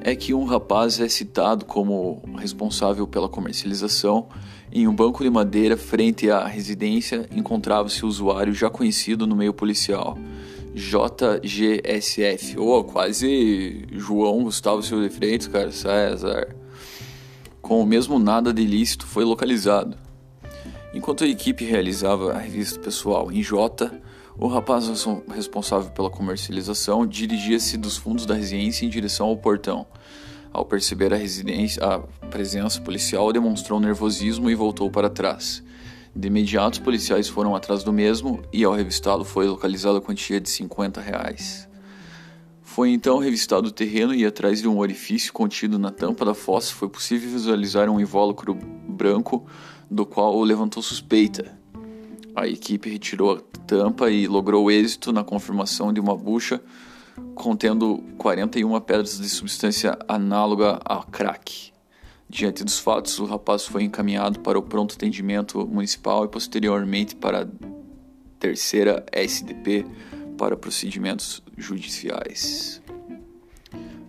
é 0.00 0.16
que 0.16 0.34
um 0.34 0.44
rapaz 0.44 0.98
é 0.98 1.08
citado 1.08 1.64
como 1.64 2.20
responsável 2.36 3.06
pela 3.06 3.28
comercialização. 3.28 4.26
Em 4.72 4.88
um 4.88 4.94
banco 4.94 5.22
de 5.22 5.30
madeira 5.30 5.76
frente 5.76 6.28
à 6.28 6.44
residência 6.48 7.28
encontrava-se 7.30 8.04
o 8.04 8.08
usuário 8.08 8.52
já 8.52 8.68
conhecido 8.68 9.24
no 9.24 9.36
meio 9.36 9.54
policial, 9.54 10.18
JGSF, 10.74 12.58
ou 12.58 12.80
oh, 12.80 12.82
quase 12.82 13.86
João 13.92 14.42
Gustavo 14.42 14.82
Silva 14.82 15.08
de 15.08 15.14
Freitas, 15.14 15.46
cara, 15.46 15.70
César. 15.70 16.56
Com 17.62 17.80
o 17.80 17.86
mesmo 17.86 18.18
nada 18.18 18.52
de 18.52 18.62
ilícito 18.62 19.06
foi 19.06 19.22
localizado. 19.24 19.96
Enquanto 20.92 21.22
a 21.22 21.28
equipe 21.28 21.64
realizava 21.64 22.32
a 22.32 22.38
revista 22.38 22.80
pessoal 22.80 23.30
em 23.30 23.44
J, 23.44 23.92
o 24.36 24.48
rapaz 24.48 24.88
responsável 25.28 25.90
pela 25.92 26.10
comercialização 26.10 27.06
dirigia-se 27.06 27.76
dos 27.76 27.96
fundos 27.96 28.26
da 28.26 28.34
residência 28.34 28.84
em 28.84 28.88
direção 28.88 29.26
ao 29.26 29.36
portão. 29.36 29.86
Ao 30.52 30.64
perceber 30.64 31.12
a, 31.12 31.16
a 31.94 31.98
presença 32.26 32.80
policial, 32.80 33.32
demonstrou 33.32 33.78
nervosismo 33.78 34.50
e 34.50 34.54
voltou 34.54 34.90
para 34.90 35.08
trás. 35.08 35.62
De 36.14 36.28
imediato, 36.28 36.74
os 36.74 36.78
policiais 36.78 37.28
foram 37.28 37.56
atrás 37.56 37.82
do 37.82 37.92
mesmo 37.92 38.42
e, 38.52 38.62
ao 38.64 38.72
revistá-lo, 38.72 39.24
foi 39.24 39.48
localizada 39.48 39.98
a 39.98 40.00
quantia 40.00 40.40
de 40.40 40.48
50 40.48 41.00
reais. 41.00 41.68
Foi 42.62 42.90
então 42.90 43.18
revistado 43.18 43.68
o 43.68 43.72
terreno 43.72 44.14
e, 44.14 44.24
atrás 44.24 44.60
de 44.60 44.68
um 44.68 44.78
orifício 44.78 45.32
contido 45.32 45.78
na 45.78 45.90
tampa 45.90 46.24
da 46.24 46.34
fossa, 46.34 46.72
foi 46.72 46.88
possível 46.88 47.30
visualizar 47.30 47.88
um 47.88 48.00
invólucro 48.00 48.54
branco 48.54 49.46
do 49.88 50.04
qual 50.04 50.40
levantou 50.40 50.82
suspeita. 50.82 51.56
A 52.34 52.48
equipe 52.48 52.90
retirou 52.90 53.44
tampa 53.66 54.10
e 54.10 54.26
logrou 54.26 54.70
êxito 54.70 55.12
na 55.12 55.24
confirmação 55.24 55.92
de 55.92 56.00
uma 56.00 56.16
bucha 56.16 56.60
contendo 57.34 58.02
41 58.18 58.80
pedras 58.80 59.18
de 59.18 59.28
substância 59.28 59.98
análoga 60.08 60.80
a 60.84 61.02
crack. 61.04 61.72
Diante 62.28 62.64
dos 62.64 62.78
fatos, 62.78 63.18
o 63.18 63.26
rapaz 63.26 63.66
foi 63.66 63.84
encaminhado 63.84 64.40
para 64.40 64.58
o 64.58 64.62
pronto 64.62 64.94
atendimento 64.94 65.66
municipal 65.66 66.24
e 66.24 66.28
posteriormente 66.28 67.14
para 67.14 67.42
a 67.42 67.46
terceira 68.38 69.04
SDP 69.12 69.86
para 70.36 70.56
procedimentos 70.56 71.42
judiciais. 71.56 72.82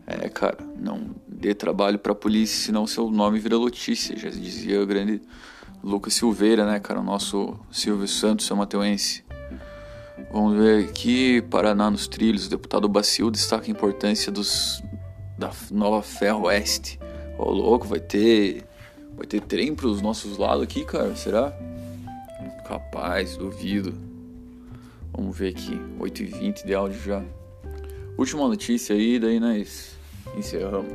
É, 0.08 0.30
cara, 0.30 0.58
não 0.80 1.16
dê 1.28 1.54
trabalho 1.54 2.00
para 2.00 2.12
a 2.12 2.16
polícia, 2.16 2.66
senão 2.66 2.88
seu 2.88 3.10
nome 3.10 3.40
vira 3.40 3.58
notícia, 3.58 4.18
já 4.18 4.30
dizia 4.30 4.82
o 4.82 4.86
grande 4.86 5.22
Lucas 5.84 6.14
Silveira, 6.14 6.66
né, 6.66 6.80
cara? 6.80 7.00
O 7.00 7.04
nosso 7.04 7.60
Silvio 7.72 8.08
Santos, 8.08 8.46
São 8.46 8.58
Mateuense. 8.58 9.25
Vamos 10.32 10.58
ver 10.58 10.86
aqui, 10.86 11.42
Paraná 11.42 11.90
nos 11.90 12.08
trilhos. 12.08 12.48
O 12.48 12.50
deputado 12.50 12.88
Bacil 12.88 13.30
destaca 13.30 13.68
a 13.68 13.70
importância 13.70 14.32
dos, 14.32 14.82
da 15.38 15.52
nova 15.72 16.02
Ferro 16.02 16.44
Oeste. 16.46 17.00
Ô, 17.38 17.52
louco, 17.52 17.86
vai 17.86 18.00
ter, 18.00 18.64
vai 19.16 19.28
ter 19.28 19.42
trem 19.42 19.76
para 19.76 19.88
os 19.88 20.02
nossos 20.02 20.38
lados 20.38 20.64
aqui, 20.64 20.86
cara? 20.86 21.16
Será? 21.16 21.54
Capaz, 22.66 23.36
duvido. 23.36 23.94
Vamos 25.12 25.38
ver 25.38 25.50
aqui, 25.50 25.80
8h20 26.00 26.66
de 26.66 26.74
áudio 26.74 27.02
já. 27.02 27.24
Última 28.18 28.48
notícia 28.48 28.96
aí, 28.96 29.20
daí 29.20 29.40
nós 29.40 29.98
encerramos. 30.38 30.92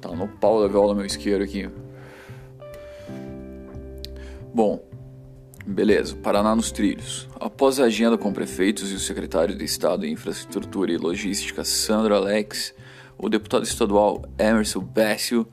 Tá 0.00 0.08
no 0.10 0.28
pau 0.28 0.62
da 0.62 0.68
viola 0.68 0.94
meu 0.94 1.04
isqueiro 1.04 1.42
aqui. 1.42 1.68
Bom, 4.52 4.82
beleza. 5.70 6.16
Paraná 6.16 6.54
nos 6.54 6.70
trilhos. 6.70 7.28
Após 7.38 7.80
a 7.80 7.84
agenda 7.84 8.18
com 8.18 8.32
prefeitos 8.32 8.90
e 8.92 8.94
o 8.94 8.98
secretário 8.98 9.56
de 9.56 9.64
Estado 9.64 10.02
de 10.02 10.10
Infraestrutura 10.10 10.92
e 10.92 10.96
Logística, 10.96 11.64
Sandro 11.64 12.14
Alex, 12.14 12.74
o 13.16 13.28
deputado 13.28 13.64
estadual 13.64 14.22
Emerson 14.38 14.80
Bécio 14.80 15.46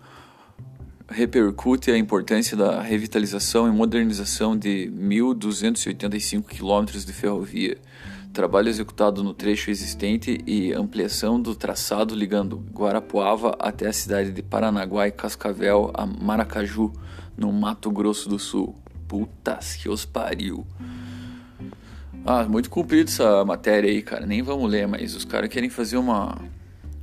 repercute 1.09 1.89
a 1.91 1.97
importância 1.97 2.57
da 2.57 2.81
revitalização 2.81 3.67
e 3.67 3.71
modernização 3.71 4.57
de 4.57 4.91
1.285 4.93 6.45
quilômetros 6.45 7.05
de 7.05 7.13
ferrovia 7.13 7.77
trabalho 8.37 8.69
executado 8.69 9.23
no 9.23 9.33
trecho 9.33 9.71
existente 9.71 10.39
e 10.45 10.71
ampliação 10.71 11.41
do 11.41 11.55
traçado 11.55 12.13
ligando 12.13 12.63
Guarapuava 12.71 13.55
até 13.57 13.87
a 13.87 13.93
cidade 13.93 14.31
de 14.31 14.43
Paranaguá 14.43 15.07
e 15.07 15.11
Cascavel 15.11 15.89
a 15.91 16.05
Maracaju, 16.05 16.93
no 17.35 17.51
Mato 17.51 17.89
Grosso 17.89 18.29
do 18.29 18.37
Sul. 18.37 18.75
Putas 19.07 19.75
que 19.75 19.87
os 19.89 20.05
pariu. 20.05 20.65
Ah, 22.25 22.43
muito 22.43 22.69
cumprido 22.69 23.09
essa 23.09 23.45
matéria 23.45 23.89
aí, 23.89 24.01
cara. 24.01 24.25
Nem 24.25 24.41
vamos 24.41 24.69
ler, 24.69 24.87
mas 24.87 25.15
os 25.15 25.23
caras 25.23 25.49
querem 25.49 25.69
fazer 25.69 25.97
uma, 25.97 26.37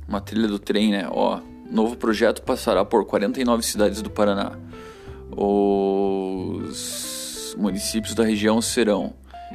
uma 0.07 0.21
trilha 0.21 0.47
do 0.47 0.59
trem, 0.59 0.91
né? 0.91 1.07
Ó, 1.09 1.39
novo 1.69 1.95
projeto 1.97 2.41
passará 2.43 2.85
por 2.85 3.05
49 3.05 3.63
cidades 3.63 4.01
do 4.01 4.09
Paraná. 4.09 4.51
Os 5.31 6.75
municípios 7.57 8.13
da 8.13 8.23
região 8.23 8.61
serão 8.61 9.13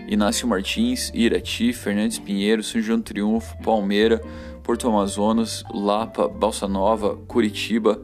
Inácio 0.09 0.49
Martins, 0.49 1.11
Irati, 1.15 1.73
Fernandes 1.73 2.19
Pinheiro, 2.19 2.63
São 2.63 2.81
João 2.81 3.01
Triunfo, 3.01 3.57
Palmeira, 3.63 4.21
Porto 4.63 4.89
Amazonas, 4.89 5.65
Lapa, 5.73 6.29
Balsa 6.29 6.67
Nova, 6.67 7.17
Curitiba, 7.29 8.01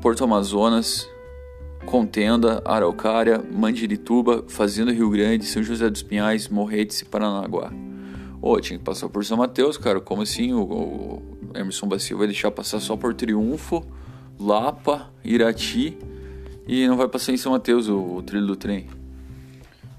Porto 0.00 0.24
Amazonas, 0.24 1.08
Contenda, 1.86 2.62
Araucária, 2.64 3.42
Mandirituba, 3.50 4.44
Fazenda 4.48 4.92
Rio 4.92 5.10
Grande, 5.10 5.44
São 5.46 5.62
José 5.62 5.88
dos 5.88 6.02
Pinhais, 6.02 6.48
Morretes 6.48 7.00
e 7.00 7.04
Paranaguá. 7.04 7.72
Ô, 8.40 8.52
oh, 8.52 8.60
tinha 8.60 8.78
que 8.78 8.84
passar 8.84 9.08
por 9.08 9.24
São 9.24 9.36
Mateus, 9.36 9.76
cara. 9.76 10.00
Como 10.00 10.22
assim 10.22 10.52
o, 10.52 10.62
o 10.62 11.22
Emerson 11.54 11.86
Bacio 11.86 12.16
vai 12.16 12.26
deixar 12.26 12.50
passar 12.50 12.80
só 12.80 12.96
por 12.96 13.14
Triunfo, 13.14 13.84
Lapa, 14.38 15.10
Irati 15.24 15.98
e 16.66 16.86
não 16.86 16.96
vai 16.96 17.08
passar 17.08 17.32
em 17.32 17.36
São 17.36 17.52
Mateus 17.52 17.88
o, 17.88 17.98
o 17.98 18.22
trilho 18.22 18.46
do 18.46 18.56
trem? 18.56 18.86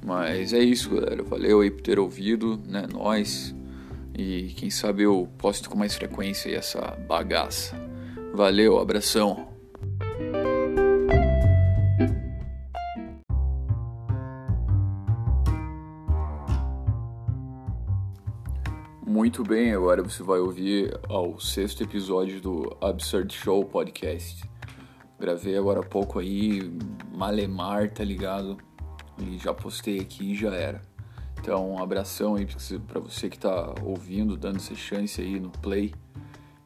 Mas 0.04 0.54
é 0.54 0.60
isso, 0.60 0.90
galera. 0.90 1.22
Valeu 1.22 1.62
aí 1.62 1.70
por 1.70 1.82
ter 1.82 2.00
ouvido, 2.00 2.60
né? 2.68 2.88
Nós. 2.92 3.56
E 4.18 4.54
quem 4.56 4.70
sabe 4.70 5.04
eu 5.04 5.30
posto 5.38 5.70
com 5.70 5.78
mais 5.78 5.96
frequência 5.96 6.50
essa 6.50 6.98
bagaça. 7.08 7.76
Valeu, 8.34 8.80
abração. 8.80 9.51
Muito 19.22 19.44
bem, 19.44 19.72
agora 19.72 20.02
você 20.02 20.24
vai 20.24 20.40
ouvir 20.40 21.00
ao 21.08 21.40
sexto 21.40 21.84
episódio 21.84 22.42
do 22.42 22.76
Absurd 22.82 23.32
Show 23.32 23.64
Podcast. 23.64 24.44
Gravei 25.20 25.56
agora 25.56 25.82
há 25.82 25.84
pouco 25.84 26.18
aí, 26.18 26.76
Malemar, 27.16 27.92
tá 27.92 28.04
ligado? 28.04 28.58
E 29.20 29.38
já 29.38 29.54
postei 29.54 30.00
aqui 30.00 30.32
e 30.32 30.36
já 30.36 30.56
era. 30.56 30.82
Então, 31.40 31.74
um 31.74 31.78
abração 31.78 32.34
aí 32.34 32.48
pra 32.88 33.00
você 33.00 33.30
que 33.30 33.38
tá 33.38 33.76
ouvindo, 33.84 34.36
dando 34.36 34.56
essa 34.56 34.74
chance 34.74 35.22
aí 35.22 35.40
no 35.40 35.52
play. 35.52 35.94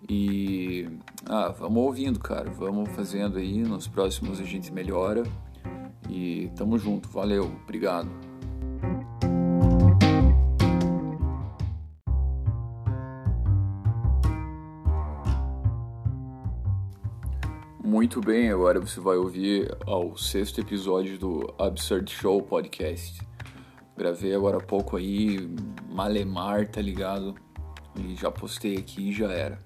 E 0.09 0.87
ah, 1.25 1.49
vamos 1.49 1.83
ouvindo, 1.83 2.21
cara. 2.21 2.49
Vamos 2.51 2.89
fazendo 2.91 3.37
aí. 3.37 3.63
Nos 3.63 3.85
próximos 3.85 4.39
a 4.39 4.45
gente 4.45 4.71
melhora. 4.71 5.23
E 6.09 6.49
tamo 6.55 6.77
junto. 6.77 7.09
Valeu. 7.09 7.51
Obrigado. 7.63 8.09
Muito 18.05 18.21
bem, 18.21 18.51
agora 18.51 18.79
você 18.79 18.99
vai 18.99 19.17
ouvir 19.17 19.75
ao 19.87 20.15
sexto 20.15 20.61
episódio 20.61 21.17
do 21.17 21.55
Absurd 21.57 22.13
Show 22.13 22.39
Podcast. 22.39 23.19
Gravei 23.97 24.35
agora 24.35 24.57
há 24.57 24.61
pouco 24.61 24.95
aí, 24.95 25.49
Malemar, 25.89 26.67
tá 26.67 26.79
ligado? 26.79 27.33
E 27.95 28.13
já 28.13 28.29
postei 28.29 28.77
aqui 28.77 29.09
e 29.09 29.11
já 29.11 29.31
era. 29.31 29.59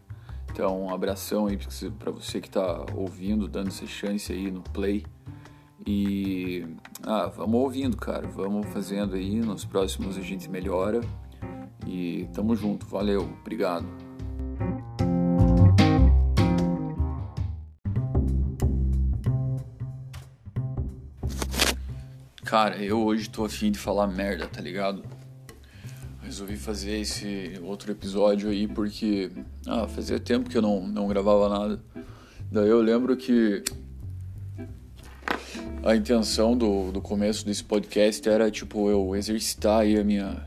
Então, 0.49 0.84
um 0.84 0.89
abração 0.89 1.47
aí 1.47 1.60
pra 1.99 2.12
você 2.13 2.39
que 2.39 2.49
tá 2.49 2.86
ouvindo, 2.95 3.45
dando 3.45 3.67
essa 3.67 3.86
chance 3.86 4.32
aí 4.32 4.49
no 4.49 4.62
play. 4.62 5.06
E 5.86 6.65
ah, 7.04 7.25
vamos 7.25 7.60
ouvindo, 7.60 7.97
cara. 7.97 8.25
Vamos 8.25 8.69
fazendo 8.69 9.15
aí. 9.15 9.41
Nos 9.41 9.65
próximos 9.65 10.17
a 10.17 10.21
gente 10.21 10.49
melhora. 10.49 11.02
E 11.86 12.25
tamo 12.34 12.56
junto. 12.56 12.86
Valeu. 12.86 13.30
Obrigado. 13.41 14.09
Cara, 22.49 22.83
eu 22.83 22.99
hoje 23.05 23.29
tô 23.29 23.45
afim 23.45 23.71
de 23.71 23.77
falar 23.77 24.07
merda, 24.07 24.47
tá 24.47 24.59
ligado? 24.59 25.03
Resolvi 26.23 26.57
fazer 26.57 26.99
esse 26.99 27.53
outro 27.62 27.91
episódio 27.91 28.49
aí 28.49 28.67
porque 28.67 29.29
ah, 29.67 29.88
fazia 29.88 30.19
tempo 30.19 30.49
que 30.49 30.57
eu 30.57 30.62
não, 30.63 30.88
não 30.88 31.07
gravava 31.07 31.47
nada. 31.47 31.79
Daí 32.51 32.67
eu 32.67 32.81
lembro 32.81 33.15
que 33.15 33.63
a 35.83 35.95
intenção 35.95 36.57
do, 36.57 36.91
do 36.91 36.99
começo 36.99 37.45
desse 37.45 37.63
podcast 37.63 38.27
era 38.27 38.49
tipo 38.49 38.89
eu 38.89 39.15
exercitar 39.15 39.81
aí 39.81 39.99
a 39.99 40.03
minha 40.03 40.43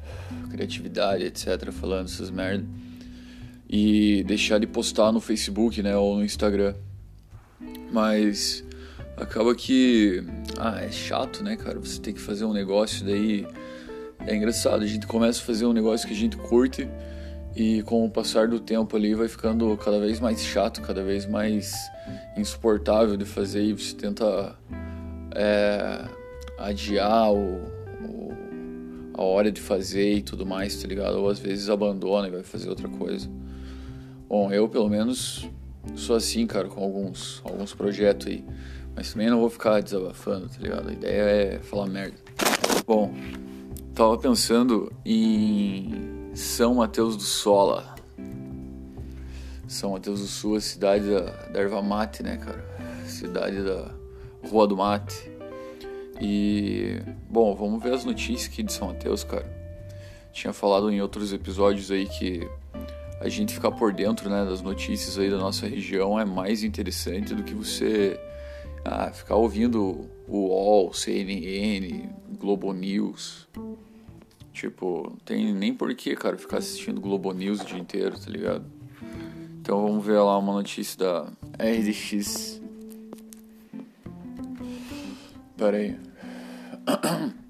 criatividade, 0.51 1.23
etc, 1.23 1.71
falando 1.71 2.07
essas 2.07 2.33
merda 2.33 2.67
e 3.71 4.25
deixar 4.25 4.59
de 4.59 4.67
postar 4.67 5.13
no 5.13 5.21
Facebook, 5.21 5.81
né, 5.81 5.97
ou 5.97 6.17
no 6.17 6.25
Instagram. 6.25 6.75
Mas 7.93 8.65
acaba 9.23 9.55
que 9.55 10.23
ah, 10.59 10.81
é 10.83 10.91
chato, 10.91 11.43
né, 11.43 11.57
cara? 11.57 11.79
Você 11.79 12.01
tem 12.01 12.13
que 12.13 12.21
fazer 12.21 12.45
um 12.45 12.53
negócio 12.53 13.05
daí 13.05 13.47
é 14.27 14.37
engraçado, 14.37 14.85
a 14.85 14.87
gente 14.87 15.07
começa 15.07 15.41
a 15.41 15.45
fazer 15.45 15.67
um 15.67 15.73
negócio 15.73 16.07
que 16.07 16.15
a 16.15 16.17
gente 16.17 16.37
curte 16.37 16.89
e 17.57 17.83
com 17.83 18.05
o 18.05 18.11
passar 18.11 18.47
do 18.47 18.61
tempo 18.61 18.97
ali 18.97 19.15
vai 19.15 19.27
ficando 19.27 19.77
cada 19.77 19.99
vez 19.99 20.21
mais 20.21 20.41
chato, 20.41 20.81
cada 20.81 21.03
vez 21.03 21.27
mais 21.27 21.75
insuportável 22.37 23.17
de 23.17 23.25
fazer 23.25 23.65
e 23.65 23.73
você 23.73 23.95
tenta 23.97 24.57
é, 25.35 26.05
adiar 26.57 27.33
o, 27.33 27.57
o, 28.05 28.33
a 29.15 29.23
hora 29.23 29.51
de 29.51 29.61
fazer 29.61 30.15
e 30.15 30.23
tudo 30.23 30.47
mais, 30.47 30.81
tá 30.81 30.87
ligado? 30.87 31.17
Ou 31.17 31.29
às 31.29 31.41
vezes 31.41 31.69
abandona 31.69 32.29
e 32.29 32.31
vai 32.31 32.43
fazer 32.45 32.69
outra 32.69 32.89
coisa. 32.89 33.29
Bom, 34.29 34.53
eu 34.53 34.69
pelo 34.69 34.89
menos 34.89 35.49
sou 35.97 36.15
assim, 36.15 36.47
cara, 36.47 36.69
com 36.69 36.83
alguns, 36.83 37.43
alguns 37.45 37.75
projetos 37.75 38.29
aí. 38.29 38.45
Mas 38.95 39.13
também 39.13 39.29
não 39.31 39.41
vou 39.41 39.51
ficar 39.51 39.81
desabafando, 39.81 40.49
tá 40.49 40.57
ligado? 40.61 40.89
A 40.89 40.93
ideia 40.93 41.23
é 41.23 41.59
falar 41.59 41.87
merda. 41.87 42.17
Bom, 42.87 43.15
tava 43.95 44.19
pensando 44.19 44.93
em 45.05 46.31
São 46.35 46.77
Mateus 46.77 47.17
do 47.17 47.23
Sola. 47.23 47.95
São 49.67 49.93
Mateus 49.93 50.21
do 50.21 50.27
Sul, 50.27 50.57
a 50.57 50.61
cidade 50.61 51.09
da, 51.09 51.21
da 51.21 51.61
erva 51.61 51.81
mate, 51.81 52.23
né, 52.23 52.37
cara? 52.37 52.63
Cidade 53.07 53.63
da 53.63 53.91
Rua 54.49 54.67
do 54.67 54.77
Mate. 54.77 55.31
E, 56.21 57.01
bom, 57.29 57.55
vamos 57.55 57.83
ver 57.83 57.95
as 57.95 58.05
notícias 58.05 58.53
aqui 58.53 58.63
de 58.63 58.73
São 58.73 58.89
Mateus, 58.89 59.25
cara. 59.25 59.51
Tinha 60.33 60.53
falado 60.53 60.91
em 60.91 61.01
outros 61.01 61.33
episódios 61.33 61.91
aí 61.91 62.07
que 62.07 62.49
a 63.21 63.29
gente 63.29 63.55
ficar 63.55 63.71
por 63.71 63.93
dentro, 63.93 64.29
né, 64.29 64.45
das 64.45 64.61
notícias 64.61 65.17
aí 65.19 65.31
da 65.31 65.39
nossa 65.39 65.67
região 65.67 66.19
é 66.19 66.25
mais 66.25 66.65
interessante 66.65 67.35
do 67.35 67.43
que 67.43 67.55
você 67.55 68.19
ah, 68.85 69.11
ficar 69.13 69.37
ouvindo 69.37 70.09
o 70.27 70.49
UOL, 70.49 70.93
CNN, 70.93 72.09
Globo 72.39 72.73
News. 72.73 73.49
Tipo, 74.53 75.09
não 75.11 75.17
tem 75.25 75.53
nem 75.55 75.73
porquê, 75.73 76.15
cara, 76.15 76.37
ficar 76.37 76.59
assistindo 76.59 77.01
Globo 77.01 77.33
News 77.33 77.61
o 77.61 77.65
dia 77.65 77.79
inteiro, 77.79 78.19
tá 78.19 78.31
ligado? 78.31 78.65
Então 79.61 79.81
vamos 79.81 80.05
ver 80.05 80.19
lá 80.19 80.37
uma 80.39 80.53
notícia 80.53 80.99
da 80.99 81.33
RDX. 81.55 82.61
Pera 85.57 85.77
aí. 85.77 85.97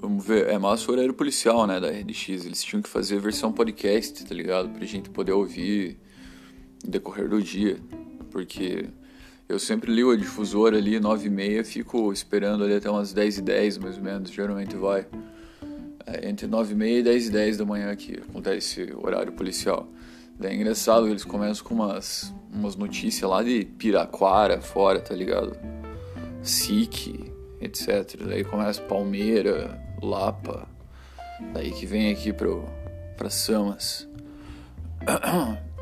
Vamos 0.00 0.26
ver, 0.26 0.48
é 0.48 0.58
massa 0.58 0.90
o 0.90 0.94
horário 0.94 1.14
policial, 1.14 1.66
né, 1.66 1.80
da 1.80 1.88
RDX. 1.88 2.44
Eles 2.44 2.62
tinham 2.62 2.82
que 2.82 2.88
fazer 2.90 3.18
versão 3.18 3.50
podcast, 3.50 4.22
tá 4.22 4.34
ligado? 4.34 4.68
Pra 4.68 4.84
gente 4.84 5.08
poder 5.08 5.32
ouvir 5.32 5.98
no 6.84 6.90
decorrer 6.90 7.26
do 7.26 7.42
dia. 7.42 7.78
Porque 8.30 8.90
eu 9.48 9.58
sempre 9.58 9.92
ligo 9.92 10.10
a 10.10 10.16
difusora 10.16 10.76
ali, 10.78 10.98
9 10.98 11.26
e 11.26 11.30
meia, 11.30 11.64
fico 11.64 12.12
esperando 12.12 12.64
ali 12.64 12.74
até 12.74 12.90
umas 12.90 13.12
10 13.12 13.38
e 13.38 13.42
10 13.42 13.78
mais 13.78 13.96
ou 13.96 14.02
menos, 14.02 14.30
geralmente 14.30 14.74
vai. 14.76 15.06
É 16.06 16.28
entre 16.28 16.46
9 16.46 16.72
e 16.72 16.76
meia 16.76 16.98
e 17.00 17.02
10 17.02 17.28
e 17.28 17.30
10 17.30 17.56
da 17.58 17.64
manhã 17.64 17.94
que 17.94 18.18
acontece 18.18 18.92
o 18.94 19.06
horário 19.06 19.32
policial. 19.32 19.88
Daí 20.38 20.52
é 20.52 20.54
engraçado, 20.56 21.08
eles 21.08 21.24
começam 21.24 21.64
com 21.64 21.74
umas, 21.74 22.34
umas 22.52 22.74
notícias 22.74 23.28
lá 23.28 23.42
de 23.42 23.64
Piraquara 23.64 24.60
fora, 24.60 24.98
tá 25.00 25.14
ligado? 25.14 25.56
SIC, 26.42 27.32
etc. 27.60 28.22
Daí 28.26 28.44
começa 28.44 28.80
Palmeira, 28.82 29.80
Lapa. 30.02 30.68
Daí 31.52 31.70
que 31.70 31.86
vem 31.86 32.10
aqui 32.10 32.32
pro, 32.32 32.64
pra 33.16 33.30
Samas. 33.30 34.08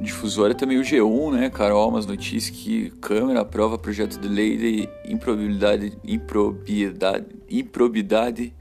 Difusora 0.00 0.54
também 0.54 0.78
o 0.78 0.82
G1, 0.82 1.32
né, 1.32 1.50
Carol? 1.50 1.88
Umas 1.88 2.06
notícias 2.06 2.50
que 2.50 2.90
Câmara 3.00 3.40
aprova 3.40 3.78
projeto 3.78 4.18
de 4.18 4.28
lei 4.28 4.56
de 4.56 4.88
improbidade, 5.10 5.98
improbidade, 6.04 7.26
improbidade 7.50 8.54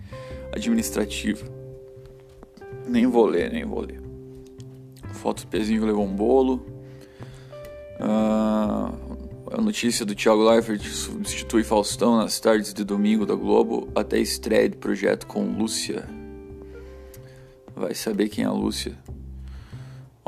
administrativa. 0.51 1.45
Nem 2.87 3.05
vou 3.05 3.25
ler, 3.25 3.51
nem 3.51 3.65
vou 3.65 3.81
ler. 3.81 4.01
Foto 5.13 5.41
do 5.41 5.47
pezinho 5.47 5.85
levou 5.85 6.05
um 6.05 6.15
bolo. 6.15 6.65
Ah, 7.99 8.91
a 9.51 9.61
notícia 9.61 10.05
do 10.05 10.15
Thiago 10.15 10.43
Leifert 10.43 10.83
substitui 10.83 11.63
Faustão 11.63 12.17
nas 12.17 12.39
tardes 12.39 12.73
de 12.73 12.83
domingo 12.83 13.25
da 13.25 13.35
Globo 13.35 13.89
até 13.95 14.19
estreia 14.19 14.69
de 14.69 14.77
projeto 14.77 15.27
com 15.27 15.45
Lúcia. 15.45 16.07
Vai 17.75 17.93
saber 17.93 18.29
quem 18.29 18.43
é 18.43 18.47
a 18.47 18.51
Lúcia. 18.51 18.97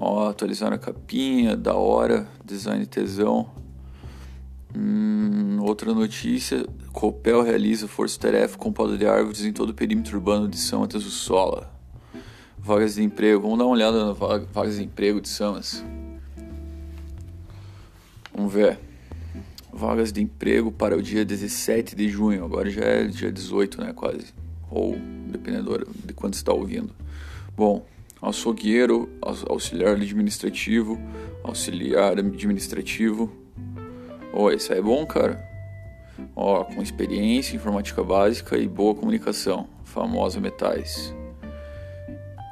Ó, 0.01 0.29
atualizaram 0.29 0.75
a 0.75 0.79
capinha, 0.79 1.57
da 1.57 1.73
hora, 1.73 2.25
design 2.45 2.85
tesão. 2.85 3.49
Hum, 4.73 5.57
outra 5.59 5.93
notícia: 5.93 6.65
Copel 6.93 7.41
realiza 7.41 7.85
força-tarefa 7.85 8.57
com 8.57 8.71
poda 8.71 8.97
de 8.97 9.05
árvores 9.05 9.43
em 9.43 9.51
todo 9.51 9.71
o 9.71 9.73
perímetro 9.73 10.15
urbano 10.15 10.47
de 10.47 10.55
São 10.55 10.79
Mateus 10.79 11.03
do 11.03 11.09
Sola. 11.09 11.69
Vagas 12.57 12.95
de 12.95 13.03
emprego. 13.03 13.41
Vamos 13.41 13.57
dar 13.57 13.65
uma 13.65 13.73
olhada 13.73 14.05
nas 14.05 14.17
vagas 14.17 14.77
de 14.77 14.83
emprego 14.83 15.19
de 15.19 15.27
Samas. 15.27 15.83
Vamos 18.33 18.53
ver. 18.53 18.79
Vagas 19.73 20.13
de 20.13 20.21
emprego 20.21 20.71
para 20.71 20.95
o 20.95 21.01
dia 21.01 21.25
17 21.25 21.93
de 21.93 22.07
junho. 22.07 22.45
Agora 22.45 22.69
já 22.69 22.85
é 22.85 23.03
dia 23.03 23.33
18, 23.33 23.81
né? 23.81 23.91
Quase. 23.91 24.33
Ou 24.71 24.95
dependendo 25.27 25.85
de 26.05 26.13
quando 26.13 26.35
está 26.35 26.53
ouvindo. 26.53 26.95
Bom, 27.57 27.85
açougueiro, 28.21 29.10
auxiliar 29.47 29.93
administrativo, 29.93 30.99
auxiliar 31.43 32.19
administrativo. 32.19 33.32
Oh, 34.34 34.51
isso 34.51 34.71
aí 34.73 34.79
é 34.79 34.82
bom, 34.82 35.05
cara. 35.05 35.43
Ó, 36.36 36.62
oh, 36.62 36.65
com 36.65 36.82
experiência, 36.82 37.55
informática 37.55 38.03
básica 38.03 38.58
e 38.58 38.67
boa 38.67 38.93
comunicação, 38.93 39.67
famosa 39.84 40.39
metais. 40.39 41.13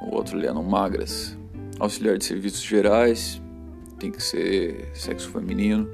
O 0.02 0.14
outro 0.14 0.36
lendo 0.36 0.62
magras. 0.62 1.36
Auxiliar 1.78 2.18
de 2.18 2.24
serviços 2.24 2.62
gerais, 2.62 3.40
tem 3.98 4.10
que 4.10 4.22
ser 4.22 4.90
sexo 4.94 5.30
feminino. 5.30 5.88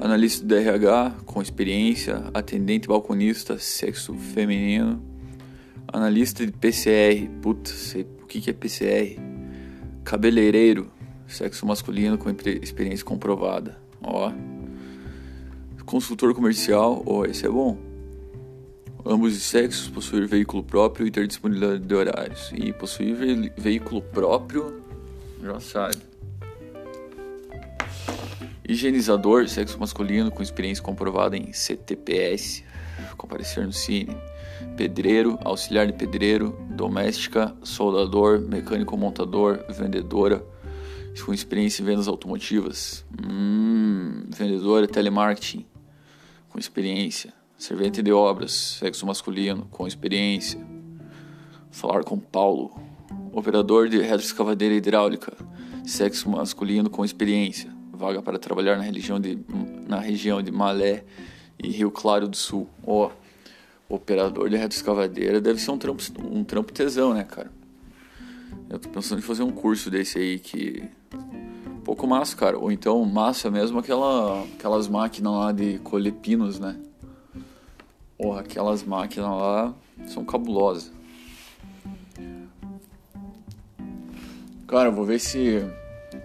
Analista 0.00 0.46
de 0.46 0.54
RH 0.54 1.16
com 1.26 1.42
experiência, 1.42 2.24
atendente 2.32 2.88
balconista, 2.88 3.58
sexo 3.58 4.14
feminino 4.14 5.02
Analista 5.90 6.44
de 6.44 6.52
PCR. 6.52 7.30
Sei 7.64 8.02
o 8.02 8.17
que, 8.28 8.40
que 8.40 8.50
é 8.50 8.52
PCR. 8.52 9.20
Cabeleireiro. 10.04 10.90
Sexo 11.26 11.66
masculino 11.66 12.16
com 12.16 12.30
experiência 12.30 13.04
comprovada. 13.04 13.78
Ó. 14.02 14.32
Consultor 15.84 16.34
comercial. 16.34 17.02
Ó, 17.06 17.24
esse 17.24 17.44
é 17.44 17.48
bom. 17.48 17.88
Ambos 19.04 19.34
os 19.34 19.42
sexos 19.42 19.88
possuir 19.88 20.26
veículo 20.26 20.62
próprio 20.62 21.06
e 21.06 21.10
ter 21.10 21.26
disponibilidade 21.26 21.84
de 21.84 21.94
horários. 21.94 22.52
E 22.54 22.72
possuir 22.72 23.14
ve 23.14 23.52
veículo 23.56 24.02
próprio, 24.02 24.82
já 25.42 25.58
sabe. 25.60 25.96
Higienizador, 28.68 29.48
sexo 29.48 29.80
masculino 29.80 30.30
com 30.30 30.42
experiência 30.42 30.84
comprovada 30.84 31.38
em 31.38 31.54
CTPS, 31.54 32.62
comparecer 33.16 33.64
no 33.64 33.72
Cine. 33.72 34.14
Pedreiro, 34.76 35.38
auxiliar 35.42 35.86
de 35.86 35.94
pedreiro, 35.94 36.54
doméstica, 36.78 37.54
soldador, 37.64 38.40
mecânico 38.40 38.96
montador, 38.96 39.64
vendedora, 39.68 40.46
com 41.26 41.34
experiência 41.34 41.82
em 41.82 41.84
vendas 41.84 42.06
automotivas. 42.06 43.04
Hum, 43.20 44.22
vendedora, 44.28 44.86
telemarketing, 44.86 45.66
com 46.48 46.58
experiência. 46.58 47.34
Servente 47.58 48.00
de 48.00 48.12
obras, 48.12 48.52
sexo 48.52 49.04
masculino, 49.04 49.66
com 49.72 49.88
experiência. 49.88 50.64
Falar 51.72 52.04
com 52.04 52.16
Paulo. 52.16 52.70
Operador 53.32 53.88
de 53.88 54.00
retroescavadeira 54.00 54.74
hidráulica, 54.76 55.32
sexo 55.84 56.30
masculino 56.30 56.88
com 56.88 57.04
experiência. 57.04 57.76
Vaga 57.92 58.22
para 58.22 58.38
trabalhar 58.38 58.76
na, 58.76 58.84
região 58.84 59.18
de, 59.18 59.36
na 59.88 59.98
região 59.98 60.40
de 60.40 60.52
Malé 60.52 61.04
e 61.58 61.68
Rio 61.68 61.90
Claro 61.90 62.28
do 62.28 62.36
Sul. 62.36 62.68
Oh, 62.84 63.10
operador 63.88 64.50
de 64.50 64.56
retroescavadeira 64.56 65.40
deve 65.40 65.60
ser 65.60 65.70
um 65.70 65.78
trampo, 65.78 66.02
um 66.22 66.44
trampo 66.44 66.72
tesão, 66.72 67.14
né, 67.14 67.24
cara? 67.24 67.50
Eu 68.68 68.78
tô 68.78 68.88
pensando 68.88 69.18
em 69.18 69.22
fazer 69.22 69.42
um 69.42 69.50
curso 69.50 69.90
desse 69.90 70.18
aí 70.18 70.38
que. 70.38 70.84
Um 71.66 71.80
pouco 71.80 72.06
massa, 72.06 72.36
cara. 72.36 72.58
Ou 72.58 72.70
então 72.70 73.02
massa 73.06 73.50
mesmo 73.50 73.78
aquela, 73.78 74.42
aquelas 74.42 74.88
máquinas 74.88 75.32
lá 75.32 75.52
de 75.52 75.78
colher 75.78 76.12
pinos, 76.12 76.58
né? 76.58 76.76
Porra, 78.18 78.40
aquelas 78.40 78.82
máquinas 78.82 79.30
lá 79.30 79.74
são 80.06 80.24
cabulosas. 80.24 80.92
Cara, 84.66 84.90
vou 84.90 85.06
ver 85.06 85.18
se 85.18 85.64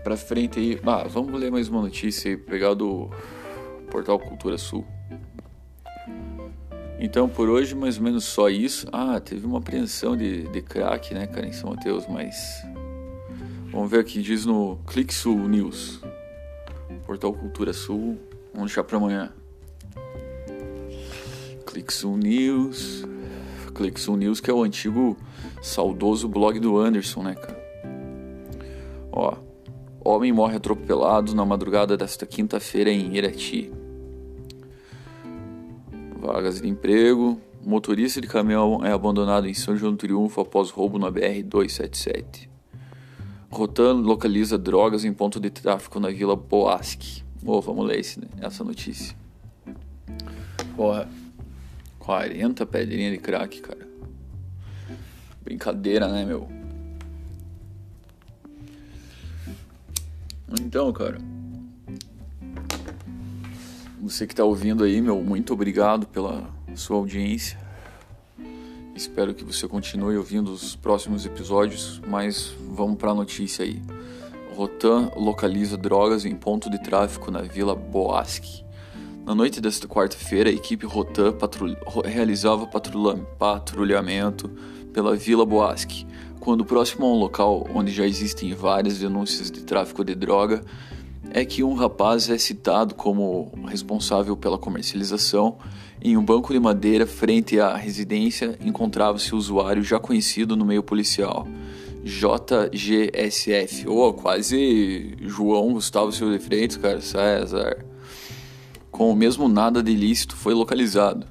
pra 0.03 0.17
frente 0.17 0.59
aí. 0.59 0.77
Ah, 0.85 1.07
vamos 1.07 1.39
ler 1.39 1.49
mais 1.49 1.69
uma 1.69 1.81
notícia 1.81 2.29
aí, 2.29 2.35
pegar 2.35 2.73
do 2.73 3.09
Portal 3.89 4.19
Cultura 4.19 4.57
Sul. 4.57 4.85
Então 7.03 7.27
por 7.27 7.49
hoje 7.49 7.75
mais 7.75 7.97
ou 7.97 8.03
menos 8.03 8.23
só 8.23 8.49
isso. 8.49 8.87
Ah, 8.89 9.19
teve 9.19 9.45
uma 9.45 9.57
apreensão 9.57 10.15
de, 10.15 10.47
de 10.47 10.61
crack, 10.61 11.13
né, 11.13 11.27
cara, 11.27 11.45
em 11.45 11.51
São 11.51 11.71
Mateus, 11.71 12.05
mas. 12.07 12.63
Vamos 13.73 13.91
ver 13.91 13.99
aqui, 13.99 14.21
diz 14.21 14.45
no 14.45 14.77
Clique 14.87 15.13
Sul 15.13 15.49
News. 15.49 15.99
Portal 17.05 17.33
Cultura 17.33 17.73
Sul. 17.73 18.17
Vamos 18.53 18.69
deixar 18.69 18.85
pra 18.85 18.97
amanhã. 18.97 19.33
Clicksul 21.65 22.15
News. 22.15 23.03
Clicksul 23.75 24.15
News, 24.15 24.39
que 24.39 24.49
é 24.49 24.53
o 24.53 24.63
antigo 24.63 25.17
saudoso 25.61 26.29
blog 26.29 26.57
do 26.57 26.77
Anderson, 26.77 27.23
né, 27.23 27.35
cara? 27.35 27.61
Ó, 29.11 29.35
homem 30.05 30.31
morre 30.31 30.55
atropelado 30.55 31.35
na 31.35 31.43
madrugada 31.43 31.97
desta 31.97 32.25
quinta-feira 32.25 32.89
em 32.89 33.17
Irati. 33.17 33.82
Vagas 36.23 36.61
de 36.61 36.69
emprego. 36.69 37.37
Motorista 37.61 38.21
de 38.21 38.27
caminhão 38.27 38.79
é 38.85 38.93
abandonado 38.93 39.45
em 39.45 39.53
São 39.53 39.75
João 39.75 39.91
do 39.91 39.97
Triunfo 39.97 40.39
após 40.39 40.69
roubo 40.69 40.97
na 40.97 41.11
BR-277. 41.11 42.47
Rotan 43.51 43.95
localiza 43.95 44.57
drogas 44.57 45.03
em 45.03 45.11
ponto 45.11 45.37
de 45.37 45.49
tráfico 45.49 45.99
na 45.99 46.09
Vila 46.09 46.33
Boasque. 46.33 47.23
Oh, 47.45 47.59
vamos 47.59 47.85
ler 47.85 47.99
esse, 47.99 48.21
né? 48.21 48.27
essa 48.39 48.63
notícia. 48.63 49.17
Porra. 50.77 51.09
40 51.99 52.65
pedrinhas 52.65 53.11
de 53.11 53.17
crack, 53.17 53.59
cara. 53.61 53.85
Brincadeira, 55.43 56.07
né, 56.07 56.23
meu? 56.23 56.49
Então, 60.61 60.91
cara. 60.93 61.17
Você 64.03 64.27
que 64.27 64.35
tá 64.35 64.43
ouvindo 64.43 64.83
aí, 64.83 64.99
meu, 64.99 65.23
muito 65.23 65.53
obrigado 65.53 66.05
pela 66.05 66.53
sua 66.75 66.97
audiência. 66.97 67.57
Espero 68.93 69.33
que 69.33 69.45
você 69.45 69.65
continue 69.65 70.17
ouvindo 70.17 70.51
os 70.51 70.75
próximos 70.75 71.25
episódios, 71.25 72.01
mas 72.05 72.53
vamos 72.69 72.97
para 72.97 73.11
a 73.11 73.15
notícia 73.15 73.63
aí. 73.63 73.81
Rotan 74.53 75.09
localiza 75.15 75.77
drogas 75.77 76.25
em 76.25 76.35
ponto 76.35 76.69
de 76.69 76.83
tráfico 76.83 77.31
na 77.31 77.43
Vila 77.43 77.73
Boasque. 77.75 78.65
Na 79.25 79.33
noite 79.33 79.61
desta 79.61 79.87
quarta-feira, 79.87 80.49
a 80.49 80.53
equipe 80.53 80.85
Rotan 80.85 81.31
patrulha, 81.31 81.77
realizava 82.03 82.67
patrulhamento 82.67 84.49
pela 84.91 85.15
Vila 85.15 85.45
Boasque, 85.45 86.05
quando 86.41 86.65
próximo 86.65 87.05
a 87.05 87.09
um 87.09 87.17
local 87.17 87.69
onde 87.73 87.93
já 87.93 88.05
existem 88.05 88.53
várias 88.53 88.99
denúncias 88.99 89.49
de 89.49 89.61
tráfico 89.61 90.03
de 90.03 90.13
droga, 90.13 90.61
é 91.33 91.43
que 91.43 91.63
um 91.63 91.73
rapaz 91.73 92.29
é 92.29 92.37
citado 92.37 92.95
como 92.95 93.51
responsável 93.67 94.37
pela 94.37 94.57
comercialização. 94.57 95.57
Em 96.01 96.15
um 96.15 96.23
banco 96.23 96.53
de 96.53 96.59
madeira 96.59 97.05
frente 97.05 97.59
à 97.59 97.75
residência 97.75 98.57
encontrava-se 98.61 99.33
o 99.33 99.37
usuário 99.37 99.83
já 99.83 99.99
conhecido 99.99 100.55
no 100.55 100.63
meio 100.63 100.83
policial, 100.83 101.47
JGSF, 102.03 103.87
ou 103.87 104.09
oh, 104.09 104.13
quase 104.13 105.17
João 105.21 105.73
Gustavo 105.73 106.11
Silva 106.11 106.37
de 106.37 106.43
Freitas, 106.43 106.77
cara, 106.77 107.01
César 107.01 107.83
com 108.93 109.09
o 109.09 109.15
mesmo 109.15 109.49
nada 109.49 109.81
de 109.81 109.91
ilícito 109.91 110.35
foi 110.35 110.53
localizado. 110.53 111.25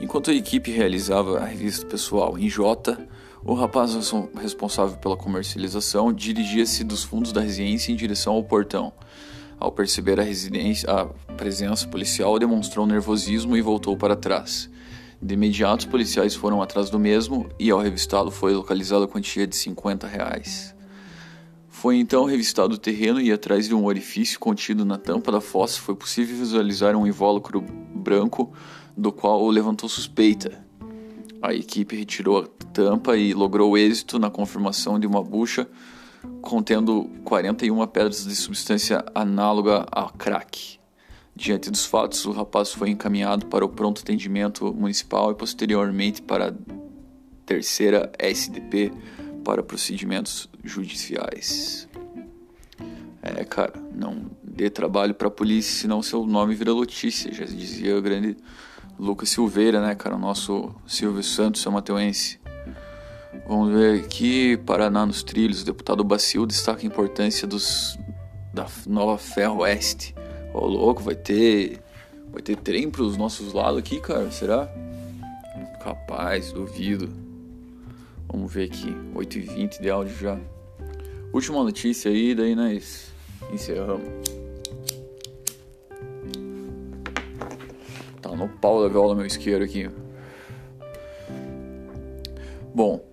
Enquanto 0.00 0.30
a 0.30 0.34
equipe 0.34 0.70
realizava 0.70 1.40
a 1.40 1.44
revista 1.44 1.84
pessoal 1.84 2.38
em 2.38 2.48
J, 2.48 2.96
o 3.42 3.54
rapaz 3.54 3.94
responsável 4.36 4.98
pela 4.98 5.16
comercialização 5.16 6.12
dirigia-se 6.12 6.84
dos 6.84 7.02
fundos 7.02 7.32
da 7.32 7.40
residência 7.40 7.90
em 7.90 7.96
direção 7.96 8.34
ao 8.34 8.44
portão. 8.44 8.92
Ao 9.58 9.72
perceber 9.72 10.20
a, 10.20 10.24
a 10.92 11.32
presença 11.34 11.88
policial, 11.88 12.38
demonstrou 12.38 12.86
nervosismo 12.86 13.56
e 13.56 13.62
voltou 13.62 13.96
para 13.96 14.14
trás. 14.14 14.70
De 15.22 15.34
imediato, 15.34 15.80
os 15.80 15.90
policiais 15.90 16.34
foram 16.34 16.62
atrás 16.62 16.90
do 16.90 16.98
mesmo 16.98 17.48
e, 17.58 17.70
ao 17.70 17.80
revistá-lo, 17.80 18.30
foi 18.30 18.54
localizada 18.54 19.04
a 19.04 19.08
quantia 19.08 19.46
de 19.46 19.56
50 19.56 20.06
reais. 20.06 20.74
Foi 21.68 21.96
então 21.96 22.24
revistado 22.24 22.74
o 22.74 22.78
terreno 22.78 23.20
e 23.20 23.32
atrás 23.32 23.68
de 23.68 23.74
um 23.74 23.86
orifício 23.86 24.38
contido 24.38 24.84
na 24.84 24.98
tampa 24.98 25.32
da 25.32 25.40
fossa 25.40 25.80
foi 25.80 25.94
possível 25.94 26.36
visualizar 26.36 26.94
um 26.94 27.06
invólucro 27.06 27.62
branco 27.62 28.52
do 28.94 29.10
qual 29.10 29.46
levantou 29.48 29.88
suspeita. 29.88 30.69
A 31.42 31.54
equipe 31.54 31.96
retirou 31.96 32.38
a 32.38 32.46
tampa 32.72 33.16
e 33.16 33.32
logrou 33.32 33.76
êxito 33.76 34.18
na 34.18 34.30
confirmação 34.30 34.98
de 34.98 35.06
uma 35.06 35.22
bucha 35.22 35.66
contendo 36.42 37.10
41 37.24 37.86
pedras 37.86 38.24
de 38.24 38.36
substância 38.36 39.04
análoga 39.14 39.86
a 39.90 40.10
crack. 40.10 40.78
Diante 41.34 41.70
dos 41.70 41.86
fatos, 41.86 42.26
o 42.26 42.32
rapaz 42.32 42.72
foi 42.72 42.90
encaminhado 42.90 43.46
para 43.46 43.64
o 43.64 43.68
pronto 43.68 44.02
atendimento 44.02 44.72
municipal 44.74 45.30
e 45.30 45.34
posteriormente 45.34 46.20
para 46.20 46.48
a 46.48 46.54
terceira 47.46 48.12
SDP 48.18 48.92
para 49.44 49.62
procedimentos 49.62 50.50
judiciais. 50.62 51.88
É, 53.22 53.44
cara, 53.44 53.74
não 53.94 54.30
dê 54.42 54.68
trabalho 54.68 55.14
para 55.14 55.28
a 55.28 55.30
polícia, 55.30 55.80
senão 55.82 56.02
seu 56.02 56.26
nome 56.26 56.54
vira 56.54 56.74
notícia. 56.74 57.32
Já 57.32 57.44
dizia 57.44 57.96
o 57.96 58.02
grande 58.02 58.36
Lucas 59.00 59.30
Silveira, 59.30 59.80
né, 59.80 59.94
cara, 59.94 60.14
o 60.14 60.18
nosso 60.18 60.74
Silvio 60.86 61.22
Santos, 61.22 61.62
São 61.62 61.72
Mateuense. 61.72 62.38
Vamos 63.48 63.72
ver 63.72 64.04
aqui, 64.04 64.58
Paraná 64.58 65.06
nos 65.06 65.22
trilhos. 65.22 65.62
O 65.62 65.64
deputado 65.64 66.04
Bacil 66.04 66.44
destaca 66.44 66.82
a 66.82 66.86
importância 66.86 67.48
dos, 67.48 67.98
da 68.52 68.66
nova 68.86 69.16
Ferro 69.16 69.60
Oeste. 69.60 70.14
Ô, 70.52 70.66
louco, 70.66 71.02
vai 71.02 71.14
ter, 71.14 71.80
vai 72.30 72.42
ter 72.42 72.56
trem 72.56 72.90
para 72.90 73.00
os 73.00 73.16
nossos 73.16 73.54
lados 73.54 73.78
aqui, 73.78 73.98
cara, 74.00 74.30
será? 74.30 74.68
Capaz, 75.82 76.52
duvido. 76.52 77.08
Vamos 78.28 78.52
ver 78.52 78.64
aqui, 78.64 78.94
8h20 79.14 79.80
de 79.80 79.88
áudio 79.88 80.14
já. 80.14 80.38
Última 81.32 81.64
notícia 81.64 82.10
aí, 82.10 82.34
daí 82.34 82.54
nós 82.54 83.10
encerramos. 83.50 84.39
No 88.40 88.48
pau 88.48 88.82
da 88.82 88.88
viola 88.88 89.14
meu 89.14 89.26
isqueiro 89.26 89.62
aqui. 89.62 89.90
Bom, 92.74 93.04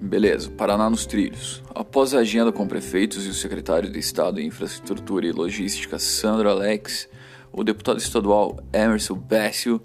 beleza, 0.00 0.48
Paraná 0.50 0.88
nos 0.88 1.06
trilhos. 1.06 1.62
Após 1.74 2.14
a 2.14 2.20
agenda 2.20 2.52
com 2.52 2.66
prefeitos 2.66 3.26
e 3.26 3.30
o 3.30 3.34
secretário 3.34 3.90
de 3.90 3.98
Estado 3.98 4.36
de 4.36 4.46
Infraestrutura 4.46 5.26
e 5.26 5.32
Logística, 5.32 5.98
Sandro 5.98 6.48
Alex, 6.48 7.08
o 7.52 7.64
deputado 7.64 7.98
estadual 7.98 8.60
Emerson 8.72 9.14
Bécio 9.14 9.82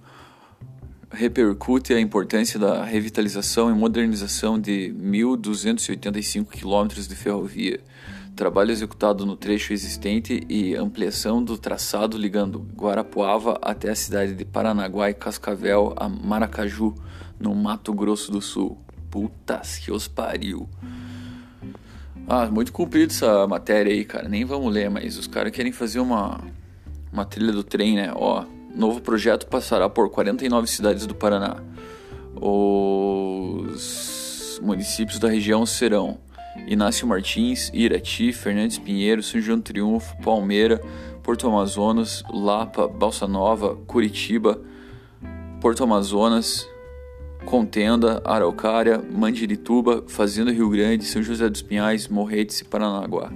repercute 1.11 1.91
a 1.91 1.99
importância 1.99 2.59
da 2.59 2.83
revitalização 2.83 3.71
e 3.71 3.73
modernização 3.73 4.59
de 4.59 4.93
1.285 4.95 6.49
quilômetros 6.49 7.07
de 7.07 7.15
ferrovia, 7.15 7.79
trabalho 8.39 8.71
executado 8.71 9.25
no 9.25 9.35
trecho 9.35 9.73
existente 9.73 10.45
e 10.47 10.73
ampliação 10.73 11.43
do 11.43 11.57
traçado 11.57 12.17
ligando 12.17 12.65
Guarapuava 12.73 13.59
até 13.61 13.89
a 13.89 13.95
cidade 13.95 14.33
de 14.33 14.45
Paranaguá 14.45 15.09
e 15.09 15.13
Cascavel 15.13 15.93
a 15.97 16.07
Maracaju, 16.07 16.95
no 17.37 17.53
Mato 17.53 17.93
Grosso 17.93 18.31
do 18.31 18.41
Sul. 18.41 18.77
Putas 19.11 19.79
que 19.79 19.91
os 19.91 20.07
pariu. 20.07 20.69
Ah, 22.29 22.45
muito 22.45 22.71
comprido 22.71 23.11
essa 23.11 23.45
matéria 23.45 23.91
aí, 23.91 24.05
cara. 24.05 24.29
Nem 24.29 24.45
vamos 24.45 24.73
ler, 24.73 24.89
mas 24.89 25.17
os 25.17 25.27
caras 25.27 25.51
querem 25.51 25.73
fazer 25.73 25.99
uma, 25.99 26.39
uma 27.11 27.25
trilha 27.25 27.51
do 27.51 27.61
trem, 27.61 27.97
né? 27.97 28.13
Ó, 28.15 28.45
novo 28.73 29.01
projeto 29.01 29.47
passará 29.47 29.89
por 29.89 30.09
49 30.09 30.65
cidades 30.65 31.05
do 31.05 31.13
Paraná. 31.13 31.57
Os 32.35 33.81
municípios 34.63 35.19
da 35.19 35.27
região 35.27 35.65
serão 35.65 36.19
Inácio 36.67 37.07
Martins, 37.07 37.71
Irati, 37.73 38.33
Fernandes 38.33 38.77
Pinheiro, 38.77 39.23
São 39.23 39.39
João 39.39 39.61
Triunfo, 39.61 40.15
Palmeira, 40.21 40.81
Porto 41.23 41.47
Amazonas, 41.47 42.23
Lapa, 42.31 42.87
Balsa 42.87 43.27
Nova, 43.27 43.75
Curitiba, 43.87 44.59
Porto 45.61 45.83
Amazonas, 45.83 46.67
Contenda, 47.45 48.21
Araucária, 48.25 48.97
Mandirituba, 48.97 50.03
Fazenda 50.07 50.51
Rio 50.51 50.69
Grande, 50.69 51.05
São 51.05 51.21
José 51.21 51.49
dos 51.49 51.61
Pinhais, 51.61 52.07
Morretes 52.07 52.61
e 52.61 52.65
Paranaguá. 52.65 53.31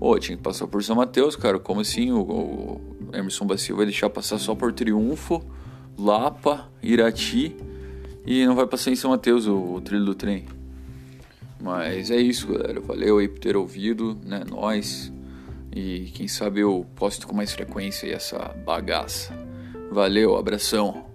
Ô, 0.00 0.10
oh, 0.10 0.18
tinha 0.18 0.36
que 0.36 0.42
passar 0.42 0.66
por 0.66 0.82
São 0.82 0.96
Mateus, 0.96 1.36
cara. 1.36 1.58
Como 1.58 1.80
assim 1.80 2.12
o, 2.12 2.20
o 2.20 2.80
Emerson 3.12 3.46
Bacio 3.46 3.76
vai 3.76 3.86
deixar 3.86 4.08
passar 4.10 4.38
só 4.38 4.54
por 4.54 4.72
Triunfo, 4.72 5.44
Lapa, 5.98 6.70
Irati 6.82 7.56
e 8.24 8.46
não 8.46 8.54
vai 8.54 8.66
passar 8.66 8.90
em 8.90 8.96
São 8.96 9.10
Mateus 9.10 9.46
o, 9.46 9.56
o 9.56 9.80
trilho 9.80 10.04
do 10.04 10.14
trem? 10.14 10.57
Mas 11.60 12.10
é 12.10 12.16
isso, 12.16 12.52
galera. 12.52 12.80
Valeu 12.80 13.18
aí 13.18 13.28
por 13.28 13.38
ter 13.38 13.56
ouvido, 13.56 14.18
né? 14.24 14.42
Nós. 14.48 15.12
E 15.74 16.10
quem 16.14 16.26
sabe 16.26 16.60
eu 16.60 16.86
posto 16.96 17.26
com 17.26 17.34
mais 17.34 17.52
frequência 17.52 18.12
essa 18.12 18.38
bagaça. 18.64 19.32
Valeu, 19.90 20.36
abração. 20.36 21.07